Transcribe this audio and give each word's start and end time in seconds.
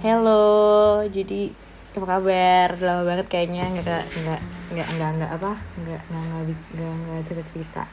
Hello, 0.00 1.04
jadi 1.12 1.52
apa 1.92 2.06
kabar? 2.08 2.72
Lama 2.80 3.04
banget 3.04 3.28
kayaknya 3.28 3.68
nggak 3.68 4.02
nggak 4.16 4.40
nggak 4.72 4.88
nggak 4.96 5.10
nggak 5.20 5.32
apa 5.36 5.52
nggak 5.76 6.02
nggak 6.08 6.24
nggak 6.72 6.92
nggak 7.04 7.20
cerita 7.28 7.44
cerita. 7.44 7.84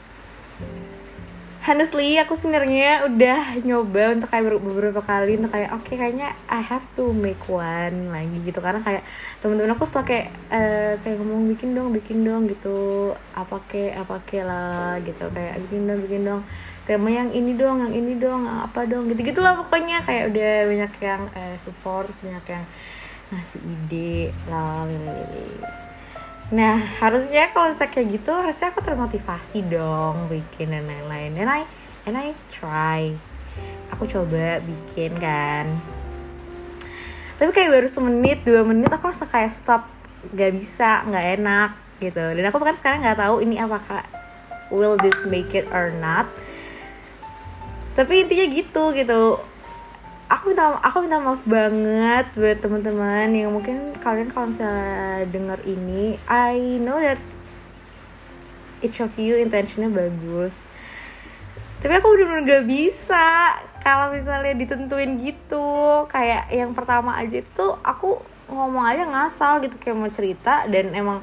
Honestly, 1.68 2.16
aku 2.16 2.32
sebenarnya 2.32 3.04
udah 3.04 3.60
nyoba 3.60 4.16
untuk 4.16 4.32
kayak 4.32 4.56
beberapa 4.56 5.04
kali 5.04 5.36
untuk 5.36 5.52
kayak 5.52 5.76
oke 5.76 5.84
okay, 5.84 6.00
kayaknya 6.00 6.32
I 6.48 6.64
have 6.64 6.88
to 6.96 7.12
make 7.12 7.44
one 7.44 8.08
lagi 8.08 8.40
gitu. 8.40 8.64
Karena 8.64 8.80
kayak 8.80 9.04
temen-temen 9.44 9.76
aku 9.76 9.84
setelah 9.84 10.08
kayak 10.08 10.26
uh, 10.48 10.96
kayak 11.04 11.20
ngomong 11.20 11.44
bikin 11.52 11.76
dong 11.76 11.92
bikin 11.92 12.24
dong 12.24 12.48
gitu. 12.48 13.12
Apa 13.36 13.60
ke 13.68 13.92
apa 13.92 14.16
ke 14.24 14.40
lah 14.40 14.96
gitu. 15.04 15.28
Kayak 15.28 15.60
bikin 15.68 15.84
dong 15.84 16.00
bikin 16.08 16.20
dong. 16.24 16.40
Tema 16.88 17.12
yang 17.12 17.28
ini 17.36 17.52
dong 17.52 17.84
yang 17.84 17.92
ini 17.92 18.16
dong 18.16 18.48
apa 18.48 18.88
dong 18.88 19.12
gitu. 19.12 19.20
Gitulah 19.28 19.60
pokoknya. 19.60 20.00
Kayak 20.00 20.32
udah 20.32 20.52
banyak 20.72 20.92
yang 21.04 21.22
uh, 21.36 21.54
support 21.60 22.08
banyak 22.24 22.44
yang 22.48 22.64
ngasih 23.28 23.60
ide 23.60 24.32
lalalili 24.48 25.60
nah 26.48 26.80
harusnya 26.80 27.52
kalau 27.52 27.68
saya 27.76 27.92
kayak 27.92 28.20
gitu 28.20 28.32
harusnya 28.32 28.72
aku 28.72 28.80
termotivasi 28.80 29.68
dong 29.68 30.32
bikin 30.32 30.72
dan 30.72 30.88
lain-lain. 30.88 31.36
And 31.36 31.50
I 31.50 31.62
and 32.08 32.16
I 32.16 32.32
try. 32.48 33.12
Aku 33.92 34.08
coba 34.08 34.64
bikin 34.64 35.16
kan. 35.20 35.76
Tapi 37.38 37.50
kayak 37.54 37.70
baru 37.70 37.88
semenit 37.88 38.42
dua 38.42 38.64
menit 38.64 38.88
aku 38.88 39.12
langsung 39.12 39.28
kayak 39.28 39.52
stop. 39.52 39.86
Gak 40.34 40.56
bisa 40.56 41.06
nggak 41.06 41.26
enak 41.38 41.70
gitu. 42.02 42.24
Dan 42.34 42.42
aku 42.48 42.56
bahkan 42.58 42.74
sekarang 42.74 43.04
nggak 43.04 43.20
tahu 43.20 43.44
ini 43.44 43.60
apakah 43.60 44.02
will 44.72 44.96
this 45.00 45.20
make 45.28 45.52
it 45.52 45.68
or 45.70 45.92
not. 45.92 46.26
Tapi 47.92 48.24
intinya 48.24 48.46
gitu 48.46 48.94
gitu 48.94 49.42
aku 50.28 50.52
minta 50.52 50.76
aku 50.84 50.96
minta 51.00 51.16
maaf 51.16 51.40
banget 51.48 52.28
buat 52.36 52.60
teman-teman 52.60 53.32
yang 53.32 53.48
mungkin 53.48 53.96
kalian 53.96 54.28
kalau 54.28 54.52
misalnya 54.52 55.24
denger 55.24 55.60
ini 55.64 56.20
I 56.28 56.76
know 56.76 57.00
that 57.00 57.16
each 58.84 59.00
of 59.00 59.16
you 59.16 59.40
intentionnya 59.40 59.88
bagus. 59.88 60.68
Tapi 61.78 61.92
aku 61.94 62.06
bener-bener 62.10 62.42
gak 62.44 62.64
bisa 62.66 63.56
kalau 63.80 64.10
misalnya 64.12 64.54
ditentuin 64.54 65.16
gitu. 65.22 66.04
Kayak 66.10 66.50
yang 66.50 66.74
pertama 66.74 67.14
aja 67.16 67.38
itu 67.38 67.66
aku 67.82 68.18
ngomong 68.50 68.84
aja 68.84 69.04
ngasal 69.06 69.60
gitu 69.64 69.76
kayak 69.80 69.96
mau 69.96 70.10
cerita 70.10 70.66
dan 70.68 70.92
emang 70.96 71.20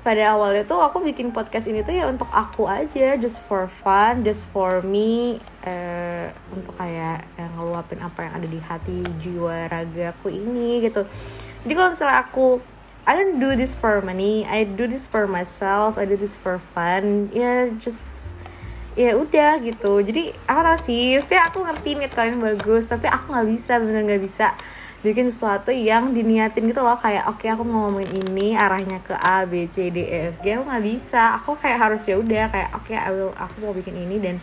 pada 0.00 0.32
awalnya 0.32 0.64
tuh 0.64 0.80
aku 0.80 1.04
bikin 1.04 1.28
podcast 1.28 1.68
ini 1.68 1.84
tuh 1.84 1.92
ya 1.92 2.08
untuk 2.08 2.28
aku 2.32 2.64
aja 2.64 3.20
just 3.20 3.36
for 3.44 3.68
fun 3.68 4.24
just 4.24 4.48
for 4.48 4.80
me 4.80 5.36
uh, 5.68 6.32
untuk 6.56 6.72
kayak 6.80 7.28
yang 7.36 7.52
ngeluapin 7.52 8.00
apa 8.00 8.24
yang 8.24 8.32
ada 8.40 8.48
di 8.48 8.60
hati 8.64 9.04
jiwa 9.20 9.68
raga 9.68 10.16
aku 10.16 10.32
ini 10.32 10.80
gitu. 10.80 11.04
Jadi 11.68 11.72
kalau 11.76 11.90
misalnya 11.92 12.16
aku 12.24 12.64
I 13.04 13.12
don't 13.12 13.36
do 13.36 13.52
this 13.52 13.76
for 13.76 14.00
money 14.00 14.48
I 14.48 14.64
do 14.64 14.88
this 14.88 15.04
for 15.04 15.28
myself 15.28 16.00
I 16.00 16.08
do 16.08 16.16
this 16.16 16.32
for 16.32 16.56
fun 16.72 17.28
ya 17.36 17.44
yeah, 17.44 17.60
just 17.76 18.32
ya 18.96 19.20
udah 19.20 19.60
gitu. 19.60 20.00
Jadi 20.00 20.32
aku 20.48 20.60
tau 20.64 20.78
sih 20.80 21.20
pasti 21.20 21.36
aku 21.36 21.60
ngerti 21.60 22.00
niat 22.00 22.12
kalian 22.16 22.40
bagus 22.40 22.88
tapi 22.88 23.04
aku 23.04 23.36
nggak 23.36 23.48
bisa 23.52 23.76
bener 23.76 24.00
nggak 24.08 24.24
bisa 24.24 24.56
bikin 25.00 25.32
sesuatu 25.32 25.72
yang 25.72 26.12
diniatin 26.12 26.68
gitu 26.68 26.84
loh. 26.84 26.96
Kayak 27.00 27.28
oke 27.32 27.40
okay, 27.40 27.48
aku 27.52 27.64
mau 27.64 27.88
ngomongin 27.88 28.20
ini 28.30 28.52
arahnya 28.52 29.00
ke 29.00 29.16
A 29.16 29.48
B 29.48 29.64
C 29.72 29.88
D 29.88 30.04
E 30.04 30.18
F 30.32 30.44
G 30.44 30.56
aku 30.56 30.68
nggak 30.68 30.84
bisa. 30.84 31.40
Aku 31.40 31.56
kayak 31.56 31.78
harus 31.80 32.04
ya 32.04 32.20
udah 32.20 32.52
kayak 32.52 32.70
oke 32.76 32.84
okay, 32.88 32.96
I 33.00 33.10
will 33.10 33.32
aku 33.32 33.56
mau 33.64 33.72
bikin 33.72 33.96
ini 33.96 34.16
dan 34.20 34.36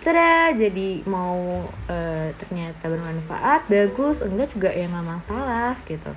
tada 0.00 0.56
jadi 0.56 1.04
mau 1.04 1.68
uh, 1.92 2.28
ternyata 2.40 2.88
bermanfaat 2.88 3.68
bagus 3.68 4.24
enggak 4.24 4.48
juga 4.50 4.72
ya 4.72 4.88
nggak 4.88 5.06
masalah 5.06 5.76
gitu. 5.86 6.10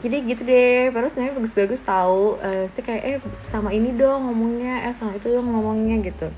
Jadi 0.00 0.16
gitu 0.24 0.48
deh 0.48 0.88
baru 0.88 1.12
sebenarnya 1.12 1.36
bagus-bagus 1.36 1.84
tahu 1.84 2.40
uh, 2.40 2.64
kayak 2.64 3.02
eh 3.04 3.18
sama 3.36 3.68
ini 3.68 3.92
dong 3.92 4.32
ngomongnya 4.32 4.88
eh 4.88 4.96
sama 4.96 5.12
itu 5.12 5.28
dong 5.28 5.52
ngomongnya 5.52 6.00
gitu 6.00 6.32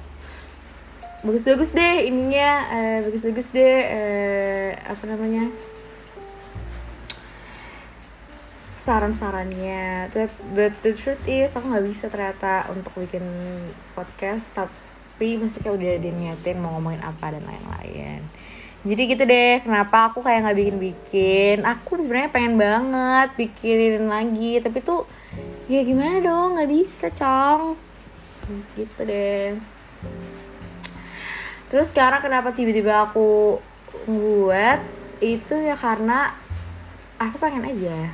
bagus-bagus 1.22 1.70
deh 1.70 2.10
ininya 2.10 2.50
uh, 2.66 2.98
bagus-bagus 3.06 3.54
deh 3.54 3.78
uh, 3.86 4.68
apa 4.90 5.04
namanya 5.06 5.46
saran-sarannya. 8.82 10.10
But 10.50 10.82
the 10.82 10.90
truth 10.98 11.22
is 11.30 11.54
aku 11.54 11.70
nggak 11.70 11.86
bisa 11.86 12.10
ternyata 12.10 12.66
untuk 12.74 12.90
bikin 12.98 13.22
podcast 13.94 14.50
tapi 14.58 15.38
mesti 15.38 15.62
kayak 15.62 15.78
udah 15.78 15.94
diniatin 16.02 16.58
mau 16.58 16.74
ngomongin 16.74 17.06
apa 17.06 17.38
dan 17.38 17.46
lain-lain. 17.46 18.26
Jadi 18.82 19.02
gitu 19.14 19.22
deh 19.22 19.62
kenapa 19.62 20.10
aku 20.10 20.26
kayak 20.26 20.42
nggak 20.42 20.58
bikin 20.58 20.76
bikin 20.82 21.56
aku 21.62 22.02
sebenarnya 22.02 22.34
pengen 22.34 22.58
banget 22.58 23.28
bikinin 23.38 24.10
lagi 24.10 24.58
tapi 24.58 24.82
tuh 24.82 25.06
ya 25.70 25.86
gimana 25.86 26.18
dong 26.18 26.58
nggak 26.58 26.70
bisa 26.74 27.06
cong. 27.14 27.78
Gitu 28.74 29.00
deh 29.06 29.54
terus 31.72 31.88
sekarang 31.88 32.20
kenapa 32.20 32.52
tiba-tiba 32.52 33.08
aku 33.08 33.56
buat? 34.04 34.84
Itu 35.24 35.56
ya 35.56 35.72
karena 35.72 36.36
aku 37.16 37.40
pengen 37.40 37.64
aja. 37.64 38.12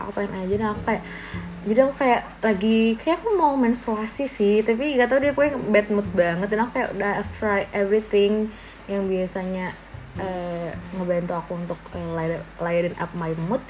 Aku 0.00 0.10
pengen 0.16 0.40
aja 0.40 0.54
dan 0.56 0.68
aku 0.72 0.82
kayak 0.88 1.04
jadi 1.68 1.78
aku 1.84 1.94
kayak 2.00 2.22
lagi 2.40 2.96
kayak 2.96 3.20
aku 3.20 3.28
mau 3.36 3.54
menstruasi 3.54 4.24
sih 4.26 4.60
tapi 4.60 4.98
gak 4.98 5.08
tau 5.08 5.22
dia 5.22 5.32
pokoknya 5.32 5.56
bad 5.70 5.88
mood 5.92 6.08
banget 6.12 6.48
dan 6.52 6.58
aku 6.66 6.70
kayak 6.76 6.90
udah 6.92 7.12
try 7.32 7.64
everything 7.72 8.52
yang 8.84 9.06
biasanya 9.06 9.72
uh, 10.18 10.74
ngebantu 10.98 11.32
aku 11.38 11.52
untuk 11.56 11.80
uh, 11.94 12.96
up 13.00 13.12
my 13.16 13.32
mood 13.36 13.60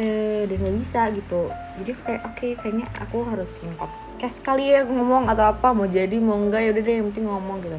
eh 0.00 0.48
dan 0.48 0.56
gak 0.64 0.76
bisa 0.80 1.00
gitu. 1.12 1.52
Jadi 1.78 1.92
kayak 2.00 2.22
oke 2.24 2.36
okay, 2.40 2.52
kayaknya 2.56 2.88
aku 2.96 3.28
harus 3.28 3.52
bikin 3.52 3.76
podcast 3.76 4.38
kali 4.40 4.72
ya 4.72 4.88
ngomong 4.88 5.28
atau 5.28 5.52
apa 5.52 5.76
mau 5.76 5.84
jadi 5.84 6.16
mau 6.16 6.40
enggak 6.40 6.64
ya 6.64 6.70
udah 6.72 6.82
deh 6.82 6.94
yang 6.96 7.06
penting 7.12 7.26
ngomong 7.28 7.58
gitu 7.60 7.78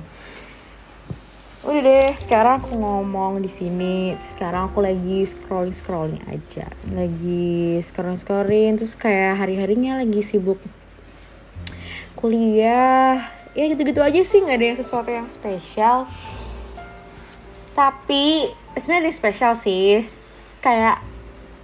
udah 1.63 1.79
deh 1.79 2.11
sekarang 2.19 2.59
aku 2.59 2.75
ngomong 2.75 3.39
di 3.39 3.47
sini. 3.47 4.19
Sekarang 4.19 4.67
aku 4.67 4.83
lagi 4.83 5.23
scrolling 5.23 5.71
scrolling 5.71 6.19
aja. 6.27 6.67
Lagi 6.91 7.79
scrolling 7.79 8.19
scrolling 8.19 8.75
terus 8.75 8.99
kayak 8.99 9.39
hari 9.39 9.55
harinya 9.55 9.95
lagi 10.03 10.19
sibuk 10.19 10.59
kuliah. 12.19 13.31
Ya 13.55 13.63
gitu 13.71 13.79
gitu 13.87 14.03
aja 14.03 14.19
sih 14.27 14.43
nggak 14.43 14.57
ada 14.59 14.65
yang 14.75 14.79
sesuatu 14.79 15.07
yang 15.07 15.27
spesial. 15.31 16.03
Tapi 17.71 18.51
sebenarnya 18.75 19.07
ada 19.07 19.13
spesial 19.15 19.53
sih. 19.55 20.03
Kayak 20.59 20.99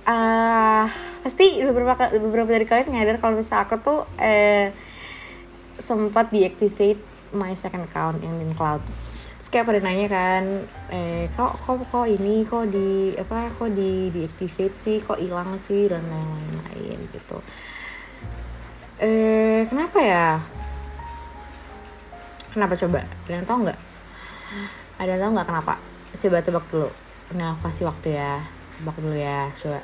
uh, 0.07 0.87
pasti 1.27 1.59
beberapa 1.59 2.15
beberapa 2.15 2.47
dari 2.47 2.63
kalian 2.63 2.95
nyadar 2.95 3.19
kalau 3.19 3.35
misalnya 3.35 3.67
aku 3.67 3.75
tuh 3.83 3.99
eh, 4.15 4.71
sempat 5.75 6.31
deactivate 6.31 7.03
my 7.35 7.51
second 7.51 7.83
account 7.83 8.23
yang 8.23 8.39
di 8.39 8.47
cloud 8.55 8.79
terus 9.39 9.55
kayak 9.55 9.71
pada 9.71 9.79
nanya 9.79 10.11
kan 10.11 10.67
eh 10.91 11.31
kok 11.31 11.63
kok 11.63 11.79
kok 11.87 12.11
ini 12.11 12.43
kok 12.43 12.67
di 12.67 13.15
apa 13.15 13.47
kok 13.55 13.71
di 13.71 14.11
deactivate 14.11 14.75
sih? 14.75 14.99
Kok 14.99 15.15
hilang 15.15 15.55
sih? 15.55 15.87
Dan 15.87 16.03
lain-lain 16.11 16.99
gitu. 17.07 17.39
Eh 18.99 19.63
kenapa 19.71 19.97
ya? 20.03 20.43
Kenapa 22.51 22.75
coba? 22.75 22.99
Ada 23.07 23.33
yang 23.39 23.47
tahu 23.47 23.57
nggak? 23.63 23.79
Ada 24.99 25.09
yang 25.15 25.21
tahu 25.23 25.31
nggak 25.39 25.47
kenapa? 25.47 25.73
Coba 26.19 26.37
tebak 26.43 26.65
dulu. 26.67 26.89
Nah 27.39 27.55
aku 27.55 27.71
kasih 27.71 27.87
waktu 27.87 28.19
ya. 28.19 28.43
Tebak 28.75 28.99
dulu 28.99 29.15
ya 29.15 29.47
coba. 29.55 29.79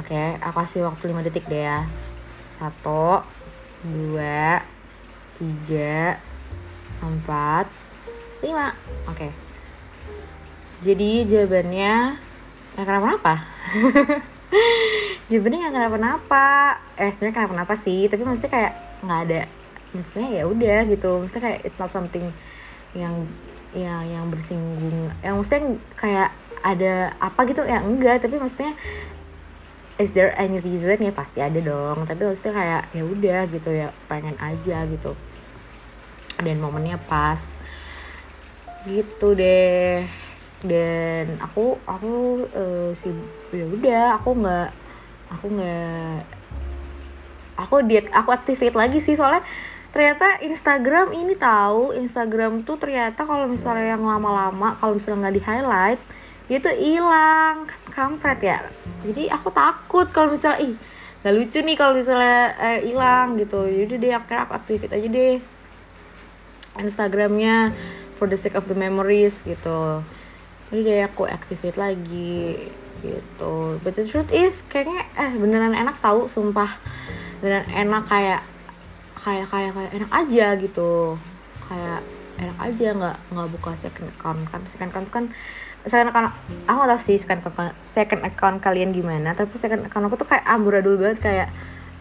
Oke 0.00 0.16
aku 0.40 0.56
kasih 0.64 0.88
waktu 0.88 1.12
5 1.12 1.28
detik 1.28 1.44
deh 1.44 1.60
ya. 1.68 1.84
Satu 2.48 3.20
dua 3.84 4.64
tiga 5.36 6.16
empat 7.04 7.68
lima. 8.42 8.74
Oke. 9.08 9.28
Okay. 9.28 9.30
jadi 10.78 11.10
jawabannya 11.26 11.94
nggak 12.78 12.86
kenapa-napa. 12.86 13.34
Jawabannya 15.28 15.58
nggak 15.60 15.74
kenapa-napa. 15.74 16.46
Eh 16.96 17.10
sebenarnya 17.12 17.36
kenapa-napa 17.36 17.74
sih 17.76 18.06
tapi 18.06 18.22
maksudnya 18.24 18.52
kayak 18.54 18.72
nggak 19.02 19.20
ada 19.28 19.40
maksudnya 19.92 20.26
ya 20.30 20.42
udah 20.46 20.78
gitu. 20.88 21.10
Maksudnya 21.20 21.44
kayak 21.44 21.60
it's 21.66 21.78
not 21.82 21.90
something 21.92 22.32
yang 22.96 23.28
yang 23.76 24.06
yang 24.08 24.24
bersinggung. 24.32 25.12
Yang 25.20 25.34
maksudnya 25.36 25.62
kayak 25.98 26.30
ada 26.62 27.12
apa 27.20 27.40
gitu? 27.44 27.60
Ya 27.66 27.82
enggak. 27.84 28.24
Tapi 28.24 28.40
maksudnya 28.40 28.72
is 30.00 30.14
there 30.14 30.32
any 30.38 30.62
reason? 30.62 30.96
Ya 31.02 31.12
pasti 31.12 31.42
ada 31.42 31.58
dong. 31.60 32.06
Tapi 32.08 32.22
maksudnya 32.24 32.54
kayak 32.56 32.82
ya 32.96 33.02
udah 33.04 33.40
gitu 33.52 33.70
ya 33.74 33.92
pengen 34.08 34.38
aja 34.40 34.86
gitu. 34.88 35.12
Dan 36.38 36.62
momennya 36.62 36.96
pas 37.10 37.52
gitu 38.88 39.36
deh. 39.36 40.08
Dan 40.64 41.38
aku 41.38 41.78
aku 41.86 42.44
uh, 42.50 42.90
si 42.96 43.14
ya 43.54 43.66
udah 43.68 44.18
aku 44.18 44.30
nggak 44.42 44.70
aku 45.30 45.46
nggak 45.54 46.18
aku 47.58 47.74
dia 47.86 48.02
aku 48.10 48.30
activate 48.34 48.74
lagi 48.74 48.98
sih 48.98 49.14
soalnya 49.14 49.44
ternyata 49.90 50.42
Instagram 50.42 51.14
ini 51.14 51.34
tahu 51.34 51.94
Instagram 51.94 52.62
tuh 52.62 52.78
ternyata 52.78 53.22
kalau 53.22 53.46
misalnya 53.46 53.94
yang 53.98 54.04
lama-lama 54.04 54.74
kalau 54.78 54.98
misalnya 54.98 55.28
nggak 55.28 55.36
di 55.36 55.42
highlight 55.42 56.00
dia 56.48 56.58
tuh 56.64 56.72
hilang 56.72 57.68
kampret 57.92 58.40
ya. 58.40 58.58
Jadi 59.04 59.28
aku 59.28 59.52
takut 59.52 60.08
kalau 60.08 60.32
misalnya 60.32 60.64
ih 60.64 60.74
nggak 61.20 61.34
lucu 61.34 61.58
nih 61.60 61.76
kalau 61.76 61.92
misalnya 61.92 62.56
eh, 62.56 62.80
hilang 62.88 63.36
gitu. 63.36 63.68
Jadi 63.68 63.94
deh 64.00 64.12
akhirnya 64.16 64.42
aku 64.48 64.52
aktifin 64.56 64.90
aja 64.90 65.08
deh 65.12 65.36
Instagramnya 66.78 67.74
for 68.18 68.26
the 68.26 68.36
sake 68.36 68.58
of 68.58 68.66
the 68.66 68.74
memories 68.76 69.40
gitu. 69.46 70.02
Jadi 70.68 70.80
deh 70.84 71.00
aku 71.06 71.24
activate 71.24 71.78
lagi 71.78 72.68
gitu. 73.00 73.78
But 73.80 73.96
the 73.96 74.04
truth 74.04 74.34
is 74.34 74.66
kayaknya 74.66 75.06
eh 75.16 75.32
beneran 75.38 75.72
enak 75.72 76.02
tahu 76.02 76.26
sumpah. 76.26 76.76
Beneran 77.40 77.70
enak 77.70 78.04
kayak 78.04 78.42
kayak 79.16 79.46
kayak 79.48 79.72
kayak 79.72 79.92
enak 79.94 80.10
aja 80.10 80.46
gitu. 80.58 81.16
Kayak 81.64 82.02
enak 82.36 82.58
aja 82.58 82.86
nggak 82.92 83.16
nggak 83.32 83.48
buka 83.54 83.70
second 83.78 84.10
account. 84.12 84.42
Kan 84.50 84.66
second 84.66 84.90
account 84.92 85.08
kan 85.08 85.24
second 85.86 86.10
account 86.10 86.34
aku 86.68 86.76
nggak 86.76 86.90
tahu 86.90 87.00
sih 87.00 87.16
second 87.16 87.40
account 87.46 87.74
second 87.86 88.22
account 88.26 88.56
kalian 88.58 88.90
gimana 88.90 89.32
tapi 89.32 89.54
second 89.56 89.86
account 89.86 90.10
aku 90.10 90.20
tuh 90.20 90.28
kayak 90.28 90.44
amburadul 90.44 90.98
banget 90.98 91.18
kayak 91.22 91.48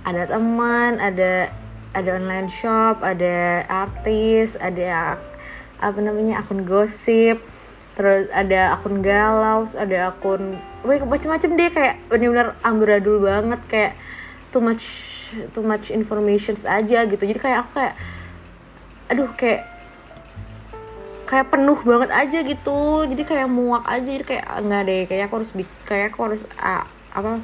ada 0.04 0.28
teman 0.28 0.98
ada 0.98 1.52
ada 1.96 2.10
online 2.20 2.50
shop 2.50 3.06
ada 3.06 3.64
artis 3.70 4.60
ada 4.60 5.18
apa 5.78 6.00
namanya 6.02 6.42
akun 6.42 6.66
gosip 6.66 7.42
terus 7.98 8.30
ada 8.30 8.78
akun 8.78 9.02
galau 9.02 9.66
ada 9.74 10.14
akun 10.14 10.62
wih 10.86 11.02
macam-macam 11.02 11.50
deh 11.58 11.70
kayak 11.74 11.96
benar-benar 12.10 12.54
amburadul 12.62 13.18
banget 13.22 13.62
kayak 13.66 13.94
too 14.54 14.62
much 14.62 14.86
too 15.52 15.64
much 15.66 15.92
informations 15.92 16.64
aja 16.64 17.04
gitu. 17.08 17.24
Jadi 17.24 17.40
kayak 17.40 17.68
aku 17.68 17.72
kayak 17.78 17.96
aduh 19.08 19.32
kayak 19.36 19.62
kayak 21.28 21.48
penuh 21.52 21.80
banget 21.84 22.10
aja 22.12 22.40
gitu. 22.44 23.04
Jadi 23.08 23.24
kayak 23.28 23.48
muak 23.52 23.84
aja 23.84 24.08
jadi 24.08 24.26
kayak 24.26 24.46
nggak 24.64 24.82
deh 24.88 25.02
kayak 25.10 25.24
aku 25.28 25.36
harus 25.44 25.52
kayak 25.84 26.06
aku 26.14 26.20
harus 26.32 26.44
uh, 26.60 26.86
apa 27.12 27.42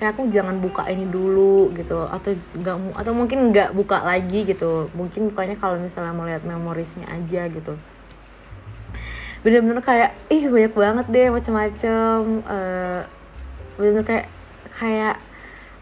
kayak 0.00 0.16
aku 0.16 0.32
jangan 0.32 0.56
buka 0.64 0.88
ini 0.88 1.04
dulu 1.04 1.68
gitu. 1.76 2.08
Atau 2.08 2.40
nggak 2.56 2.96
atau 2.96 3.12
mungkin 3.12 3.52
nggak 3.52 3.76
buka 3.76 4.00
lagi 4.00 4.48
gitu. 4.48 4.88
Mungkin 4.96 5.28
bukanya 5.28 5.60
kalau 5.60 5.76
misalnya 5.76 6.16
mau 6.16 6.24
lihat 6.24 6.40
memorisnya 6.40 7.04
aja 7.12 7.44
gitu. 7.52 7.76
Bener-bener 9.44 9.84
kayak 9.84 10.16
ih 10.32 10.48
banyak 10.48 10.72
banget 10.72 11.06
deh 11.12 11.28
macam-macam 11.28 12.18
uh, 12.48 13.00
bener-bener 13.76 14.04
kayak 14.08 14.26
kayak 14.72 15.16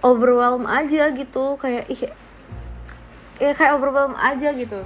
overwhelm 0.03 0.67
aja 0.67 1.15
gitu. 1.15 1.55
Kayak 1.63 1.87
ih 1.87 2.11
ya 3.39 3.55
kayak 3.55 3.79
overwhelm 3.79 4.19
aja 4.19 4.51
gitu. 4.51 4.83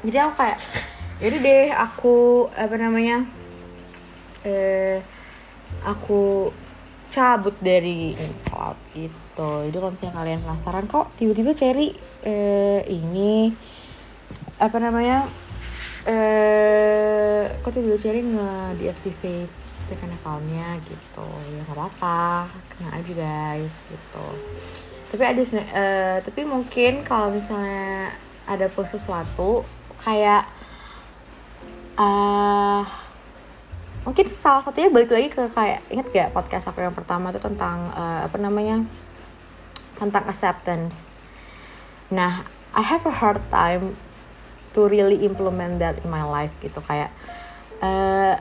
Jadi 0.00 0.16
aku 0.16 0.32
kayak 0.40 0.58
jadi 1.20 1.36
deh 1.36 1.68
aku 1.76 2.48
apa 2.56 2.80
namanya 2.80 3.28
eh 4.40 5.04
aku 5.84 6.48
cabut 7.10 7.54
dari 7.58 8.14
cloud 8.46 8.78
gitu. 8.94 9.50
Jadi 9.66 9.76
kalau 9.76 9.92
misalnya 9.92 10.14
kalian 10.16 10.40
penasaran 10.46 10.86
kok 10.86 11.06
tiba-tiba 11.18 11.52
Cherry 11.52 11.92
eh, 12.22 12.86
ini 12.86 13.50
apa 14.60 14.76
namanya 14.78 15.26
eh 16.06 17.50
kok 17.60 17.74
tiba-tiba 17.74 17.98
Cherry 17.98 18.22
nge 18.22 18.52
deactivate 18.78 19.54
second 19.82 20.14
accountnya 20.14 20.78
gitu. 20.86 21.28
Ya 21.50 21.60
nggak 21.66 21.76
apa-apa. 21.76 22.48
Kena 22.72 22.96
aja 22.96 23.12
guys 23.12 23.82
gitu. 23.90 24.26
Tapi 25.10 25.22
ada 25.26 25.42
uh, 25.42 26.16
tapi 26.22 26.46
mungkin 26.46 27.02
kalau 27.02 27.34
misalnya 27.34 28.14
ada 28.46 28.70
sesuatu 28.86 29.66
kayak 29.98 30.46
uh, 31.98 32.86
mungkin 34.00 34.26
salah 34.32 34.64
satunya 34.64 34.88
balik 34.88 35.12
lagi 35.12 35.28
ke 35.28 35.52
kayak 35.52 35.84
inget 35.92 36.06
gak 36.08 36.32
podcast 36.32 36.72
aku 36.72 36.80
yang 36.80 36.96
pertama 36.96 37.28
itu 37.28 37.40
tentang 37.40 37.92
uh, 37.92 38.24
apa 38.24 38.36
namanya 38.40 38.80
tentang 40.00 40.24
acceptance. 40.24 41.12
Nah 42.08 42.48
I 42.72 42.82
have 42.82 43.04
a 43.04 43.12
hard 43.12 43.44
time 43.52 43.98
to 44.72 44.88
really 44.88 45.20
implement 45.26 45.82
that 45.82 46.00
in 46.00 46.08
my 46.08 46.24
life 46.24 46.54
gitu 46.64 46.80
kayak 46.80 47.12
uh, 47.84 48.40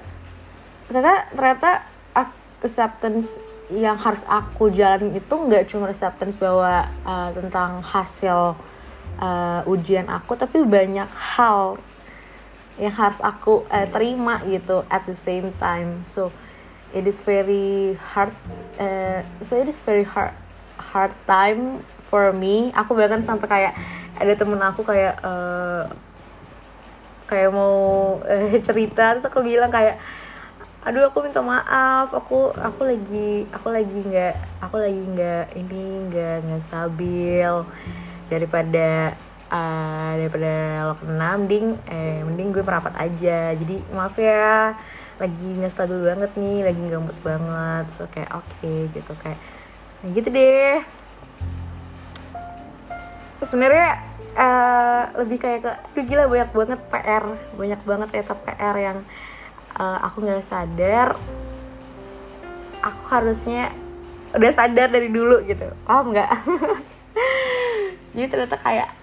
ternyata 0.88 1.28
ternyata 1.36 1.70
acceptance 2.64 3.44
yang 3.70 4.00
harus 4.02 4.26
aku 4.26 4.74
jalanin 4.74 5.14
itu 5.14 5.30
nggak 5.30 5.70
cuma 5.70 5.92
acceptance 5.92 6.34
bahwa 6.40 6.90
uh, 7.06 7.30
tentang 7.36 7.86
hasil 7.86 8.58
uh, 9.22 9.62
ujian 9.70 10.10
aku 10.10 10.34
tapi 10.34 10.66
banyak 10.66 11.10
hal 11.38 11.78
yang 12.80 12.96
harus 12.96 13.20
aku 13.20 13.68
uh, 13.68 13.88
terima 13.92 14.40
gitu 14.48 14.88
at 14.88 15.04
the 15.04 15.14
same 15.14 15.52
time. 15.60 16.02
So 16.02 16.32
it 16.96 17.06
is 17.06 17.20
very 17.22 18.00
hard 18.00 18.34
uh, 18.80 19.22
so 19.44 19.60
it 19.60 19.68
is 19.68 19.78
very 19.84 20.08
hard 20.08 20.34
hard 20.80 21.14
time 21.28 21.84
for 22.08 22.32
me. 22.32 22.72
Aku 22.74 22.96
bahkan 22.96 23.20
sampai 23.20 23.48
kayak 23.52 23.74
ada 24.16 24.34
temen 24.34 24.58
aku 24.64 24.82
kayak 24.88 25.20
uh, 25.22 25.92
kayak 27.28 27.52
mau 27.52 28.18
uh, 28.24 28.56
cerita. 28.68 29.20
Terus 29.20 29.28
aku 29.28 29.44
bilang 29.44 29.70
kayak 29.70 30.00
aduh 30.88 31.12
aku 31.12 31.28
minta 31.28 31.44
maaf. 31.44 32.16
Aku 32.16 32.56
aku 32.56 32.82
lagi 32.88 33.46
aku 33.52 33.68
lagi 33.70 34.00
nggak 34.00 34.36
aku 34.64 34.76
lagi 34.80 35.04
nggak 35.04 35.46
ini 35.60 35.84
nggak 36.10 36.36
nggak 36.48 36.64
stabil 36.64 37.54
daripada 38.32 39.20
uh, 39.50 40.12
daripada 40.16 40.54
lo 40.90 40.94
kena 41.02 41.36
mending 41.36 41.76
eh 41.90 42.22
mending 42.24 42.50
gue 42.54 42.64
merapat 42.64 42.94
aja. 42.98 43.54
Jadi 43.58 43.82
maaf 43.94 44.16
ya 44.16 44.78
lagi 45.20 45.50
nggak 45.60 45.74
stabil 45.76 46.00
banget 46.00 46.32
nih 46.40 46.58
lagi 46.64 46.80
nggak 46.80 47.02
mood 47.04 47.20
banget. 47.26 47.86
So 47.92 48.08
kayak 48.08 48.32
oke 48.34 48.46
okay, 48.62 48.88
gitu 48.94 49.12
kayak 49.20 49.40
nah 50.00 50.10
gitu 50.16 50.28
deh. 50.32 50.78
Sebenarnya 53.44 53.90
uh, 54.36 55.04
lebih 55.26 55.38
kayak 55.42 55.60
ke 55.96 56.02
gila 56.06 56.30
banyak 56.30 56.52
banget 56.54 56.80
PR 56.92 57.26
banyak 57.56 57.82
banget 57.84 58.08
ternyata 58.14 58.36
PR 58.36 58.76
yang 58.78 58.98
uh, 59.76 59.98
aku 60.06 60.24
nggak 60.24 60.48
sadar. 60.48 61.18
Aku 62.80 63.02
harusnya 63.12 63.76
udah 64.32 64.52
sadar 64.54 64.88
dari 64.88 65.10
dulu 65.12 65.44
gitu. 65.44 65.68
Oh 65.90 66.02
enggak 66.06 66.32
jadi 68.14 68.28
ternyata 68.30 68.58
kayak 68.58 68.99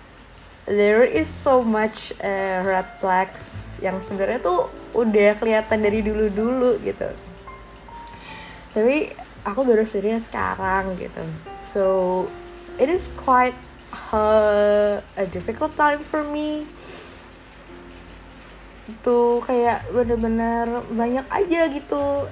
there 0.67 1.07
is 1.07 1.31
so 1.31 1.63
much 1.63 2.11
uh, 2.19 2.63
red 2.67 2.91
flags 2.99 3.79
yang 3.79 4.03
sebenarnya 4.03 4.43
tuh 4.43 4.67
udah 4.93 5.39
kelihatan 5.39 5.79
dari 5.83 6.03
dulu-dulu 6.03 6.83
gitu. 6.83 7.07
Tapi 8.75 9.15
aku 9.47 9.61
baru 9.63 9.87
sadar 9.87 10.19
sekarang 10.19 10.99
gitu. 10.99 11.23
So 11.63 11.85
it 12.83 12.91
is 12.91 13.07
quite 13.23 13.55
uh, 14.11 14.99
a 15.15 15.25
difficult 15.31 15.79
time 15.79 16.03
for 16.11 16.27
me 16.27 16.67
tuh 19.03 19.43
kayak 19.43 19.83
bener-bener 19.91 20.87
banyak 20.95 21.27
aja 21.27 21.67
gitu 21.67 22.31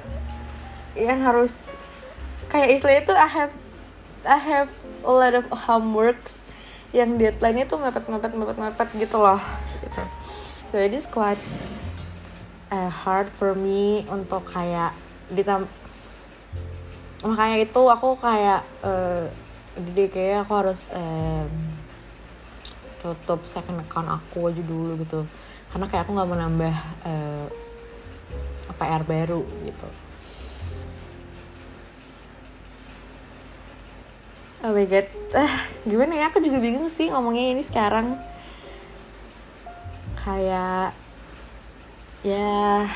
yang 0.94 1.18
harus 1.26 1.74
kayak 2.46 2.78
istilahnya 2.78 3.02
tuh 3.10 3.18
I 3.18 3.26
have 3.26 3.54
I 4.22 4.38
have 4.38 4.70
a 5.02 5.10
lot 5.10 5.34
of 5.34 5.50
homeworks 5.50 6.46
yang 6.94 7.18
deadline-nya 7.18 7.66
tuh 7.66 7.82
mepet 7.82 8.06
mepet 8.06 8.32
mepet 8.38 8.56
mepet 8.56 8.88
gitu 8.94 9.18
loh. 9.18 9.42
So 10.70 10.78
it 10.78 10.94
is 10.94 11.10
quite 11.10 11.42
uh, 12.70 12.86
hard 12.86 13.26
for 13.34 13.58
me 13.58 14.06
untuk 14.06 14.46
kayak 14.46 14.94
ditam 15.34 15.66
makanya 17.26 17.66
itu 17.66 17.82
aku 17.82 18.14
kayak 18.20 18.62
uh, 18.86 19.26
jadi 19.74 20.04
kayak 20.06 20.38
aku 20.46 20.52
harus 20.54 20.86
um, 20.94 21.50
tutup 23.02 23.42
second 23.42 23.82
account 23.82 24.06
aku 24.06 24.54
aja 24.54 24.62
dulu 24.62 24.94
gitu. 25.02 25.26
Karena 25.74 25.90
kayak 25.90 26.06
aku 26.06 26.14
nggak 26.14 26.28
mau 26.30 26.38
nambah 26.38 26.74
uh, 27.02 27.46
PR 28.78 29.02
baru 29.02 29.42
gitu 29.66 30.03
Oh 34.64 34.72
my 34.72 34.88
god, 34.88 35.04
ah, 35.36 35.68
gimana 35.84 36.16
ya? 36.16 36.32
Aku 36.32 36.40
juga 36.40 36.56
bingung 36.56 36.88
sih 36.88 37.12
ngomongnya 37.12 37.52
ini 37.52 37.60
sekarang. 37.60 38.16
Kayak 40.16 40.96
ya 42.24 42.88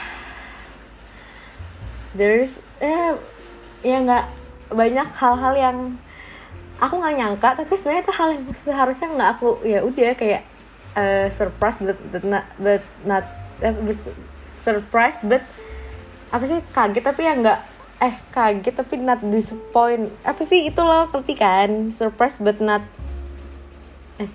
there's 2.16 2.64
eh 2.80 3.12
ya 3.84 4.00
nggak 4.00 4.25
banyak 4.72 5.08
hal-hal 5.12 5.54
yang 5.60 5.76
aku 6.80 6.96
nggak 6.96 7.16
nyangka 7.20 7.48
tapi 7.60 7.76
sebenarnya 7.76 8.02
itu 8.08 8.14
hal 8.16 8.28
yang 8.32 8.44
seharusnya 8.56 9.08
nggak 9.12 9.30
aku 9.37 9.60
ya 9.68 9.84
udah 9.84 10.16
kayak 10.16 10.48
uh, 10.96 11.28
surprise 11.28 11.84
but, 11.84 12.00
but 12.08 12.25
not 12.25 12.48
but 12.56 12.80
not 13.04 13.28
uh, 13.60 13.76
surprise 14.56 15.20
but 15.20 15.44
apa 16.32 16.44
sih 16.48 16.64
kaget 16.72 17.04
tapi 17.04 17.28
ya 17.28 17.37
nggak 17.37 17.60
eh 17.98 18.14
kaget 18.30 18.74
tapi 18.78 18.94
not 19.02 19.18
disappoint. 19.26 20.14
Apa 20.22 20.42
sih 20.46 20.70
itu 20.70 20.78
loh 20.78 21.10
ngerti 21.10 21.34
kan? 21.34 21.90
Surprise 21.94 22.38
but 22.38 22.62
not 22.62 22.86
eh 24.22 24.30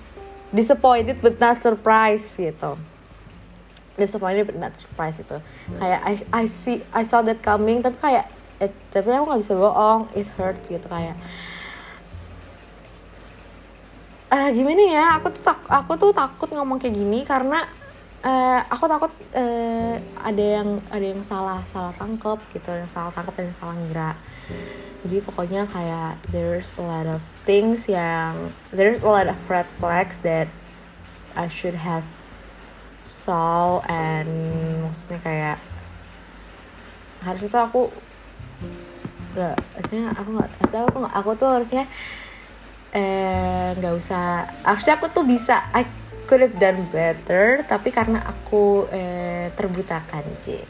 disappointed 0.52 1.24
but 1.24 1.40
not 1.40 1.64
surprise 1.64 2.28
gitu. 2.36 2.76
Disappointed 3.96 4.52
but 4.52 4.58
not 4.60 4.76
surprised 4.76 5.24
gitu. 5.24 5.40
Kayak 5.80 6.02
I 6.04 6.14
I 6.32 6.44
see 6.52 6.84
I 6.92 7.08
saw 7.08 7.24
that 7.24 7.40
coming 7.40 7.80
tapi 7.80 7.96
kayak 8.04 8.28
eh, 8.60 8.72
tapi 8.92 9.08
aku 9.16 9.32
nggak 9.32 9.42
bisa 9.48 9.56
bohong. 9.56 10.12
It 10.12 10.28
hurts 10.36 10.68
gitu 10.68 10.88
kayak. 10.92 11.16
Uh, 14.34 14.50
gimana 14.50 14.82
ya? 14.90 15.06
Aku 15.22 15.30
tuh 15.30 15.46
tak 15.46 15.62
aku 15.70 15.94
tuh 15.94 16.10
takut 16.10 16.50
ngomong 16.52 16.82
kayak 16.82 16.98
gini 16.98 17.22
karena 17.22 17.70
uh, 18.24 18.60
aku 18.72 18.88
takut 18.88 19.12
uh, 19.36 19.96
ada 20.24 20.44
yang 20.44 20.80
ada 20.90 21.06
yang 21.06 21.22
salah 21.22 21.62
salah 21.68 21.92
tangkep 21.94 22.40
gitu 22.56 22.72
yang 22.72 22.90
salah 22.90 23.12
tangkep 23.12 23.36
dan 23.36 23.46
yang 23.52 23.58
salah 23.58 23.76
ngira. 23.78 24.12
Jadi 25.04 25.18
pokoknya 25.20 25.68
kayak 25.68 26.16
there's 26.32 26.72
a 26.80 26.84
lot 26.84 27.04
of 27.06 27.20
things 27.44 27.92
yang 27.92 28.56
there's 28.72 29.04
a 29.04 29.12
lot 29.12 29.28
of 29.28 29.36
red 29.52 29.68
flags 29.68 30.16
that 30.24 30.48
I 31.36 31.52
should 31.52 31.76
have 31.76 32.08
saw 33.04 33.84
and 33.92 34.32
maksudnya 34.88 35.20
kayak 35.20 35.58
harusnya 37.20 37.52
tuh 37.52 37.64
aku 37.68 37.82
nggak 39.36 39.56
maksudnya 39.76 40.04
aku 40.16 40.30
nggak 40.40 40.50
aku 40.72 41.00
aku 41.12 41.30
tuh 41.36 41.50
harusnya 41.52 41.84
eh 42.96 43.76
nggak 43.76 43.96
usah 43.98 44.48
actually 44.64 44.96
aku 44.96 45.12
tuh 45.12 45.26
bisa 45.28 45.68
I 45.76 45.84
could 46.26 46.42
have 46.42 46.56
done 46.58 46.88
better 46.90 47.62
tapi 47.68 47.92
karena 47.92 48.24
aku 48.24 48.88
eh, 48.90 49.52
terbutakan 49.54 50.24
c 50.40 50.64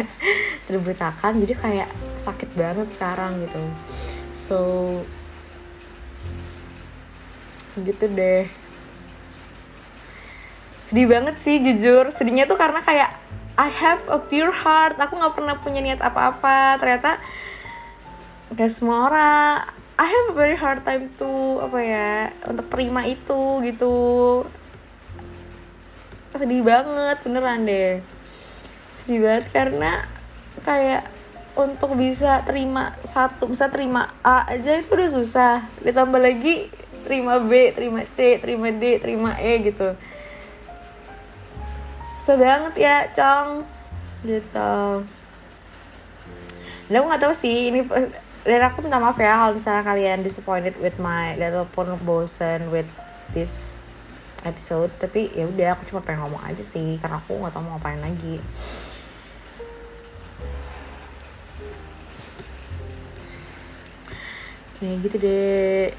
terbutakan 0.68 1.40
jadi 1.44 1.54
kayak 1.54 1.90
sakit 2.16 2.50
banget 2.56 2.88
sekarang 2.92 3.44
gitu. 3.44 3.60
So 4.32 4.58
gitu 7.78 8.06
deh. 8.08 8.48
Sedih 10.88 11.08
banget 11.10 11.36
sih 11.42 11.60
jujur. 11.60 12.08
Sedihnya 12.14 12.48
tuh 12.48 12.56
karena 12.56 12.80
kayak 12.80 13.10
I 13.54 13.70
have 13.70 14.02
a 14.10 14.18
pure 14.18 14.54
heart. 14.54 14.96
Aku 14.98 15.18
nggak 15.20 15.34
pernah 15.34 15.54
punya 15.58 15.80
niat 15.82 16.00
apa-apa. 16.00 16.78
Ternyata 16.78 17.18
gak 18.54 18.70
semua 18.70 19.10
orang 19.10 19.66
I 19.94 20.06
have 20.10 20.26
a 20.30 20.34
very 20.34 20.58
hard 20.58 20.82
time 20.82 21.10
to 21.22 21.62
apa 21.62 21.78
ya 21.78 22.10
untuk 22.50 22.66
terima 22.66 23.06
itu 23.06 23.62
gitu 23.62 23.94
sedih 26.38 26.62
banget 26.66 27.16
beneran 27.22 27.66
deh. 27.66 28.02
Sedih 28.98 29.22
banget 29.22 29.46
karena 29.54 30.06
kayak 30.62 31.06
untuk 31.54 31.94
bisa 31.94 32.42
terima 32.42 32.98
satu 33.06 33.46
bisa 33.46 33.70
terima 33.70 34.10
A 34.26 34.42
aja 34.50 34.78
itu 34.78 34.90
udah 34.90 35.10
susah. 35.14 35.54
Ditambah 35.82 36.18
lagi 36.18 36.70
terima 37.06 37.38
B 37.38 37.70
terima 37.70 38.02
C 38.10 38.42
terima 38.42 38.74
D 38.74 38.98
terima 38.98 39.38
E 39.38 39.62
gitu. 39.62 39.94
Susah 42.18 42.36
banget 42.40 42.74
ya 42.80 42.96
cong. 43.14 43.62
Gitu. 44.24 44.74
Dan 46.84 47.00
aku 47.00 47.06
gak 47.12 47.22
tahu 47.22 47.34
sih 47.36 47.72
ini 47.72 47.80
dan 48.44 48.60
aku 48.68 48.84
minta 48.84 49.00
maaf 49.00 49.16
ya 49.16 49.40
kalau 49.40 49.56
misalnya 49.56 49.80
kalian 49.80 50.20
disappointed 50.20 50.76
with 50.76 51.00
my 51.00 51.32
ataupun 51.32 51.96
bosen 52.04 52.68
with 52.68 52.84
this 53.32 53.88
episode 54.44 54.92
tapi 55.00 55.32
ya 55.32 55.48
udah 55.48 55.74
aku 55.74 55.88
cuma 55.88 56.04
pengen 56.04 56.28
ngomong 56.28 56.44
aja 56.44 56.62
sih 56.62 57.00
karena 57.00 57.18
aku 57.18 57.40
nggak 57.40 57.52
tahu 57.56 57.64
mau 57.64 57.80
ngapain 57.80 58.00
lagi. 58.00 58.38
Ya 64.84 64.90
gitu 65.00 65.16
deh. 65.16 65.96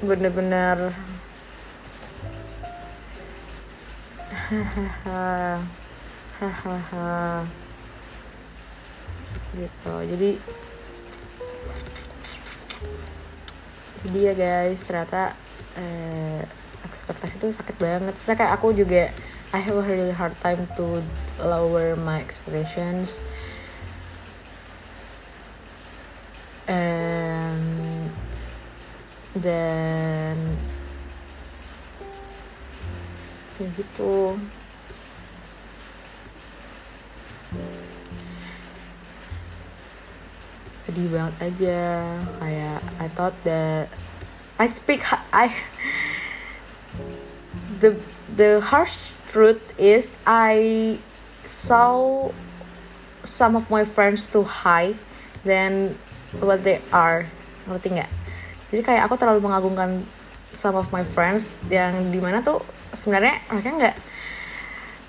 Bener-bener. 0.00 0.96
Hahaha 4.28 5.60
hahaha 6.38 7.42
gitu 9.58 9.94
jadi 10.06 10.30
sedih 13.98 14.22
ya 14.30 14.34
guys 14.38 14.80
ternyata 14.86 15.34
eh, 15.74 16.46
ekspektasi 16.88 17.36
itu 17.36 17.48
sakit 17.52 17.76
banget. 17.76 18.16
Terus 18.16 18.34
kayak 18.34 18.56
aku 18.56 18.72
juga 18.72 19.12
I 19.52 19.60
have 19.64 19.76
a 19.76 19.84
really 19.84 20.12
hard 20.12 20.36
time 20.44 20.68
to 20.76 21.00
lower 21.40 21.96
my 21.96 22.20
expectations. 22.20 23.24
And 26.68 28.12
dan 29.36 30.36
ya 33.56 33.66
gitu. 33.72 34.36
Sedih 40.76 41.08
banget 41.08 41.34
aja. 41.40 41.80
Kayak 42.36 42.80
I 43.00 43.06
thought 43.16 43.36
that 43.48 43.88
I 44.60 44.66
speak 44.68 45.00
I 45.32 45.54
the 47.80 47.98
the 48.34 48.60
harsh 48.60 48.94
truth 49.30 49.60
is 49.78 50.12
I 50.26 50.98
saw 51.44 52.28
some 53.24 53.56
of 53.56 53.68
my 53.70 53.84
friends 53.84 54.28
too 54.28 54.44
high 54.44 54.94
than 55.44 55.96
what 56.38 56.64
they 56.64 56.82
are. 56.92 57.28
Ngerti 57.68 57.98
nggak? 57.98 58.10
Jadi 58.68 58.80
kayak 58.84 59.02
aku 59.08 59.14
terlalu 59.16 59.40
mengagungkan 59.44 60.04
some 60.52 60.76
of 60.76 60.88
my 60.92 61.04
friends 61.04 61.52
yang 61.68 62.12
di 62.12 62.20
mana 62.20 62.40
tuh 62.40 62.60
sebenarnya 62.96 63.44
mereka 63.52 63.68
nggak 63.76 63.96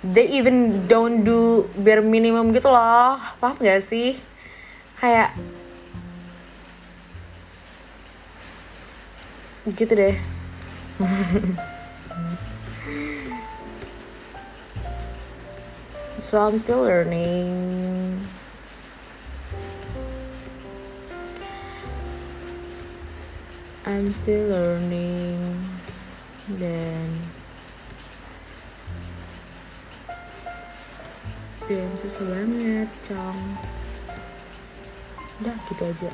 they 0.03 0.27
even 0.31 0.87
don't 0.87 1.27
do 1.27 1.67
bare 1.79 2.03
minimum 2.03 2.55
gitu 2.55 2.71
loh. 2.71 3.19
Paham 3.39 3.59
gak 3.59 3.83
sih? 3.83 4.15
Kayak 4.99 5.35
gitu 9.75 9.93
deh 9.93 10.15
so 16.19 16.35
I'm 16.41 16.57
still 16.57 16.83
learning. 16.83 18.27
I'm 23.87 24.11
still 24.11 24.51
learning. 24.51 25.39
Dan 26.59 27.07
dan 31.69 31.89
susah 32.01 32.25
banget 32.25 32.89
cong 33.05 33.39
udah 35.39 35.57
gitu 35.71 35.83
aja. 35.85 36.11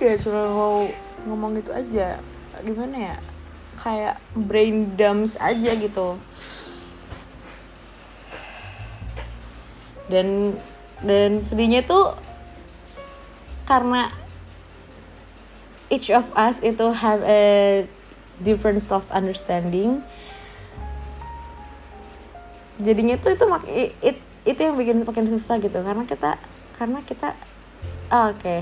Ya 0.00 0.12
cuma 0.18 0.40
mau 0.50 0.88
ngomong 1.30 1.62
itu 1.62 1.70
aja. 1.70 2.18
Gimana 2.64 2.96
ya? 3.14 3.16
Kayak 3.76 4.16
brain 4.34 4.96
dumps 4.96 5.38
aja 5.38 5.76
gitu 5.76 6.18
dan 10.06 10.58
dan 11.02 11.42
sedihnya 11.42 11.84
tuh 11.84 12.14
karena 13.66 14.14
each 15.90 16.08
of 16.14 16.26
us 16.38 16.62
itu 16.62 16.86
have 16.94 17.20
a 17.26 17.84
different 18.40 18.80
self 18.80 19.04
understanding. 19.10 20.00
Jadinya 22.76 23.16
tuh 23.16 23.32
itu 23.32 23.44
mak 23.48 23.64
it, 23.66 24.20
itu 24.44 24.60
yang 24.60 24.76
bikin 24.76 25.02
makin 25.02 25.26
susah 25.32 25.58
gitu. 25.58 25.80
Karena 25.80 26.04
kita 26.06 26.38
karena 26.76 27.00
kita 27.02 27.34
oh, 28.12 28.30
oke. 28.30 28.40
Okay 28.40 28.60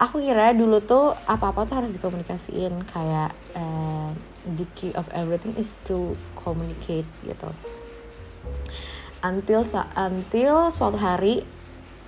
aku 0.00 0.24
kira 0.24 0.56
dulu 0.56 0.80
tuh 0.80 1.12
apa-apa 1.28 1.68
tuh 1.68 1.76
harus 1.76 1.92
dikomunikasiin. 1.92 2.88
Kayak 2.88 3.36
uh, 3.52 4.16
the 4.56 4.64
key 4.72 4.96
of 4.96 5.04
everything 5.12 5.52
is 5.60 5.76
to 5.84 6.16
communicate 6.40 7.04
gitu 7.28 7.52
until 9.20 9.62
until 9.96 10.72
suatu 10.72 10.96
hari 10.96 11.44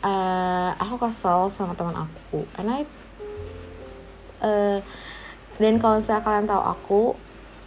uh, 0.04 0.72
aku 0.80 1.08
kesel 1.08 1.48
sama 1.52 1.76
teman 1.76 1.96
aku. 1.96 2.44
Karena 2.56 2.82
uh, 4.40 4.78
dan 5.60 5.74
kalau 5.78 6.00
misalnya 6.00 6.24
kalian 6.24 6.46
tahu 6.48 6.62
aku 6.62 7.00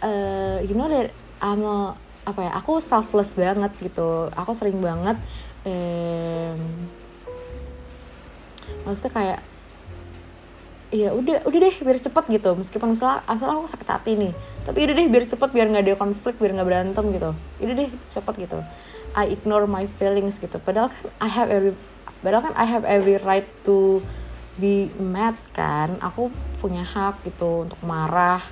uh, 0.02 0.58
you 0.66 0.74
know 0.74 0.90
that 0.90 1.14
I'm 1.40 1.62
a, 1.62 1.94
apa 2.26 2.40
ya 2.42 2.52
aku 2.58 2.82
selfless 2.82 3.38
banget 3.38 3.72
gitu. 3.78 4.30
Aku 4.34 4.52
sering 4.52 4.82
banget 4.82 5.16
um, 5.62 6.58
maksudnya 8.82 9.12
kayak 9.14 9.40
iya 10.94 11.10
udah 11.10 11.42
udah 11.46 11.58
deh 11.70 11.76
biar 11.82 11.98
cepet 12.02 12.24
gitu. 12.34 12.50
Meskipun 12.58 12.98
misalnya 12.98 13.22
asal 13.30 13.46
aku 13.46 13.70
sakit 13.70 13.88
hati 13.88 14.12
nih. 14.18 14.32
Tapi 14.66 14.78
udah 14.82 14.94
deh 14.98 15.06
biar 15.06 15.24
cepet 15.30 15.50
biar 15.54 15.66
nggak 15.70 15.84
ada 15.86 15.94
konflik 15.94 16.34
biar 16.42 16.58
nggak 16.58 16.66
berantem 16.66 17.04
gitu. 17.14 17.30
Udah 17.62 17.74
deh 17.78 17.90
cepet 18.10 18.34
gitu 18.42 18.58
I 19.16 19.32
ignore 19.32 19.64
my 19.64 19.88
feelings 19.96 20.36
gitu. 20.36 20.60
Padahal 20.60 20.92
kan 20.92 21.04
I 21.24 21.28
have 21.32 21.48
every 21.48 21.72
padahal 22.20 22.52
kan 22.52 22.54
I 22.54 22.68
have 22.68 22.84
every 22.84 23.16
right 23.24 23.48
to 23.64 24.04
be 24.60 24.92
mad 25.00 25.34
kan. 25.56 25.96
Aku 26.04 26.28
punya 26.60 26.84
hak 26.84 27.24
gitu 27.24 27.64
untuk 27.64 27.80
marah 27.80 28.44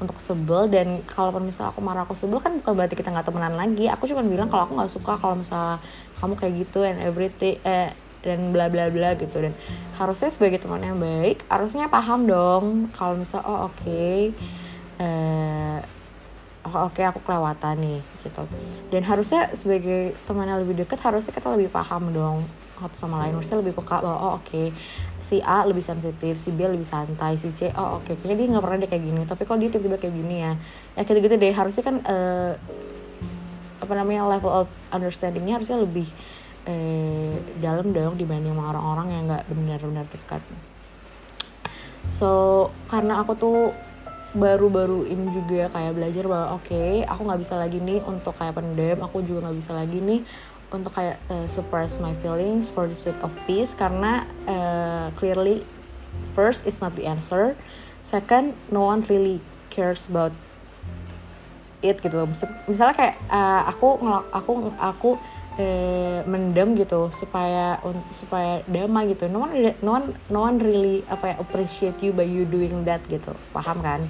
untuk 0.00 0.16
sebel. 0.16 0.72
Dan 0.72 1.04
kalau 1.04 1.36
misal 1.38 1.68
aku 1.68 1.84
marah 1.84 2.08
aku 2.08 2.16
sebel 2.16 2.40
kan 2.40 2.56
bukan 2.64 2.72
berarti 2.72 2.96
kita 2.96 3.12
nggak 3.12 3.28
temenan 3.28 3.60
lagi. 3.60 3.92
Aku 3.92 4.08
cuma 4.08 4.24
bilang 4.24 4.48
kalau 4.48 4.64
aku 4.64 4.72
nggak 4.80 4.92
suka 4.92 5.12
kalau 5.20 5.36
misal 5.36 5.78
kamu 6.16 6.34
kayak 6.40 6.54
gitu 6.64 6.80
and 6.80 6.98
everything 7.04 7.60
eh, 7.68 7.92
dan 8.24 8.56
bla 8.56 8.72
bla 8.72 8.88
bla 8.88 9.12
gitu. 9.20 9.36
Dan 9.36 9.52
harusnya 10.00 10.32
sebagai 10.32 10.60
teman 10.60 10.80
yang 10.80 11.00
baik 11.00 11.44
harusnya 11.48 11.88
paham 11.88 12.28
dong 12.28 12.64
kalau 12.92 13.16
misal 13.16 13.40
oh 13.44 13.68
oke 13.68 13.76
okay, 13.80 14.32
eh, 15.00 15.80
oh, 16.66 16.90
oke 16.90 16.98
okay, 16.98 17.04
aku 17.06 17.22
kelewatan 17.22 17.78
nih 17.78 18.00
gitu. 18.26 18.42
Dan 18.90 19.06
harusnya 19.06 19.54
sebagai 19.54 20.18
teman 20.26 20.50
yang 20.50 20.58
lebih 20.60 20.82
dekat 20.82 20.98
harusnya 21.00 21.30
kita 21.30 21.54
lebih 21.54 21.70
paham 21.70 22.10
dong. 22.10 22.42
Satu 22.76 22.96
sama 23.08 23.24
lain 23.24 23.40
harusnya 23.40 23.56
lebih 23.62 23.72
peka 23.72 24.04
bahwa 24.04 24.18
oh 24.20 24.32
oke 24.36 24.52
okay, 24.52 24.68
si 25.22 25.40
A 25.40 25.64
lebih 25.64 25.80
sensitif 25.80 26.36
si 26.36 26.52
B 26.52 26.68
lebih 26.68 26.84
santai 26.84 27.40
si 27.40 27.48
C 27.56 27.72
oh 27.72 28.02
oke 28.02 28.04
okay, 28.04 28.14
kayaknya 28.20 28.36
dia 28.36 28.46
nggak 28.52 28.64
pernah 28.68 28.78
deh 28.82 28.90
kayak 28.90 29.04
gini. 29.06 29.22
Tapi 29.24 29.42
kok 29.48 29.56
dia 29.56 29.70
tiba-tiba 29.72 29.96
kayak 29.96 30.14
gini 30.18 30.36
ya 30.44 30.52
ya 30.98 31.02
gitu 31.06 31.18
gitu 31.22 31.34
deh. 31.40 31.52
Harusnya 31.54 31.82
kan 31.86 31.96
uh, 32.04 32.52
apa 33.80 33.92
namanya 33.96 34.28
level 34.28 34.52
of 34.52 34.68
understandingnya 34.92 35.56
harusnya 35.56 35.80
lebih 35.80 36.08
uh, 36.68 37.32
dalam 37.64 37.94
dong 37.94 38.18
dibanding 38.20 38.52
sama 38.52 38.74
orang-orang 38.76 39.06
yang 39.14 39.22
nggak 39.30 39.44
benar-benar 39.48 40.06
dekat. 40.12 40.42
So 42.12 42.68
karena 42.92 43.24
aku 43.24 43.32
tuh 43.40 43.58
baru-baru 44.36 45.08
ini 45.08 45.32
juga 45.32 45.72
kayak 45.72 45.92
belajar 45.96 46.24
bahwa 46.28 46.60
oke 46.60 46.68
okay, 46.68 47.02
aku 47.08 47.20
nggak 47.24 47.40
bisa 47.40 47.54
lagi 47.56 47.78
nih 47.80 48.00
untuk 48.04 48.36
kayak 48.36 48.54
pendem 48.54 48.98
aku 49.00 49.24
juga 49.24 49.48
nggak 49.48 49.58
bisa 49.58 49.72
lagi 49.72 49.98
nih 49.98 50.20
untuk 50.68 50.92
kayak 50.92 51.16
uh, 51.32 51.48
suppress 51.48 51.96
my 52.02 52.12
feelings 52.20 52.68
for 52.68 52.84
the 52.84 52.98
sake 52.98 53.16
of 53.24 53.32
peace 53.48 53.72
karena 53.72 54.28
uh, 54.44 55.08
clearly 55.16 55.64
first 56.36 56.68
it's 56.68 56.84
not 56.84 56.92
the 56.98 57.08
answer. 57.08 57.56
Second 58.04 58.54
no 58.68 58.86
one 58.86 59.02
really 59.08 59.40
cares 59.72 60.06
about 60.06 60.36
it 61.80 61.98
gitu 62.02 62.14
loh. 62.14 62.28
Misalnya 62.68 62.94
kayak 62.94 63.16
uh, 63.30 63.62
aku 63.70 63.98
aku 64.34 64.52
aku 64.78 65.10
eh, 65.56 66.20
mendem 66.28 66.76
gitu 66.76 67.08
supaya 67.12 67.80
supaya 68.12 68.60
damai 68.68 69.12
gitu. 69.12 69.28
No 69.28 69.48
one 69.48 69.74
no 69.80 69.90
one 69.96 70.06
no 70.28 70.38
one 70.44 70.56
really 70.60 71.02
apa 71.08 71.32
ya 71.32 71.36
appreciate 71.40 71.98
you 72.04 72.12
by 72.12 72.24
you 72.24 72.44
doing 72.44 72.84
that 72.84 73.00
gitu. 73.08 73.32
Paham 73.56 73.80
kan? 73.80 74.04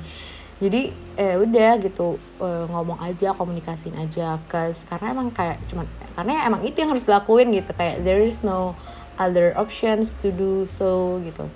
Jadi 0.57 0.91
eh 1.15 1.37
udah 1.37 1.79
gitu 1.81 2.19
eh, 2.43 2.65
ngomong 2.67 2.99
aja 2.99 3.33
komunikasiin 3.35 3.95
aja. 3.97 4.43
Cause 4.51 4.85
karena 4.85 5.15
emang 5.15 5.31
kayak 5.31 5.63
cuman 5.71 5.87
karena 6.19 6.45
emang 6.47 6.63
itu 6.67 6.77
yang 6.83 6.91
harus 6.91 7.07
dilakuin 7.07 7.55
gitu. 7.55 7.71
Kayak 7.75 8.03
there 8.03 8.23
is 8.23 8.43
no 8.43 8.75
other 9.17 9.55
options 9.57 10.13
to 10.21 10.35
do 10.35 10.67
so 10.67 11.23
gitu. 11.23 11.47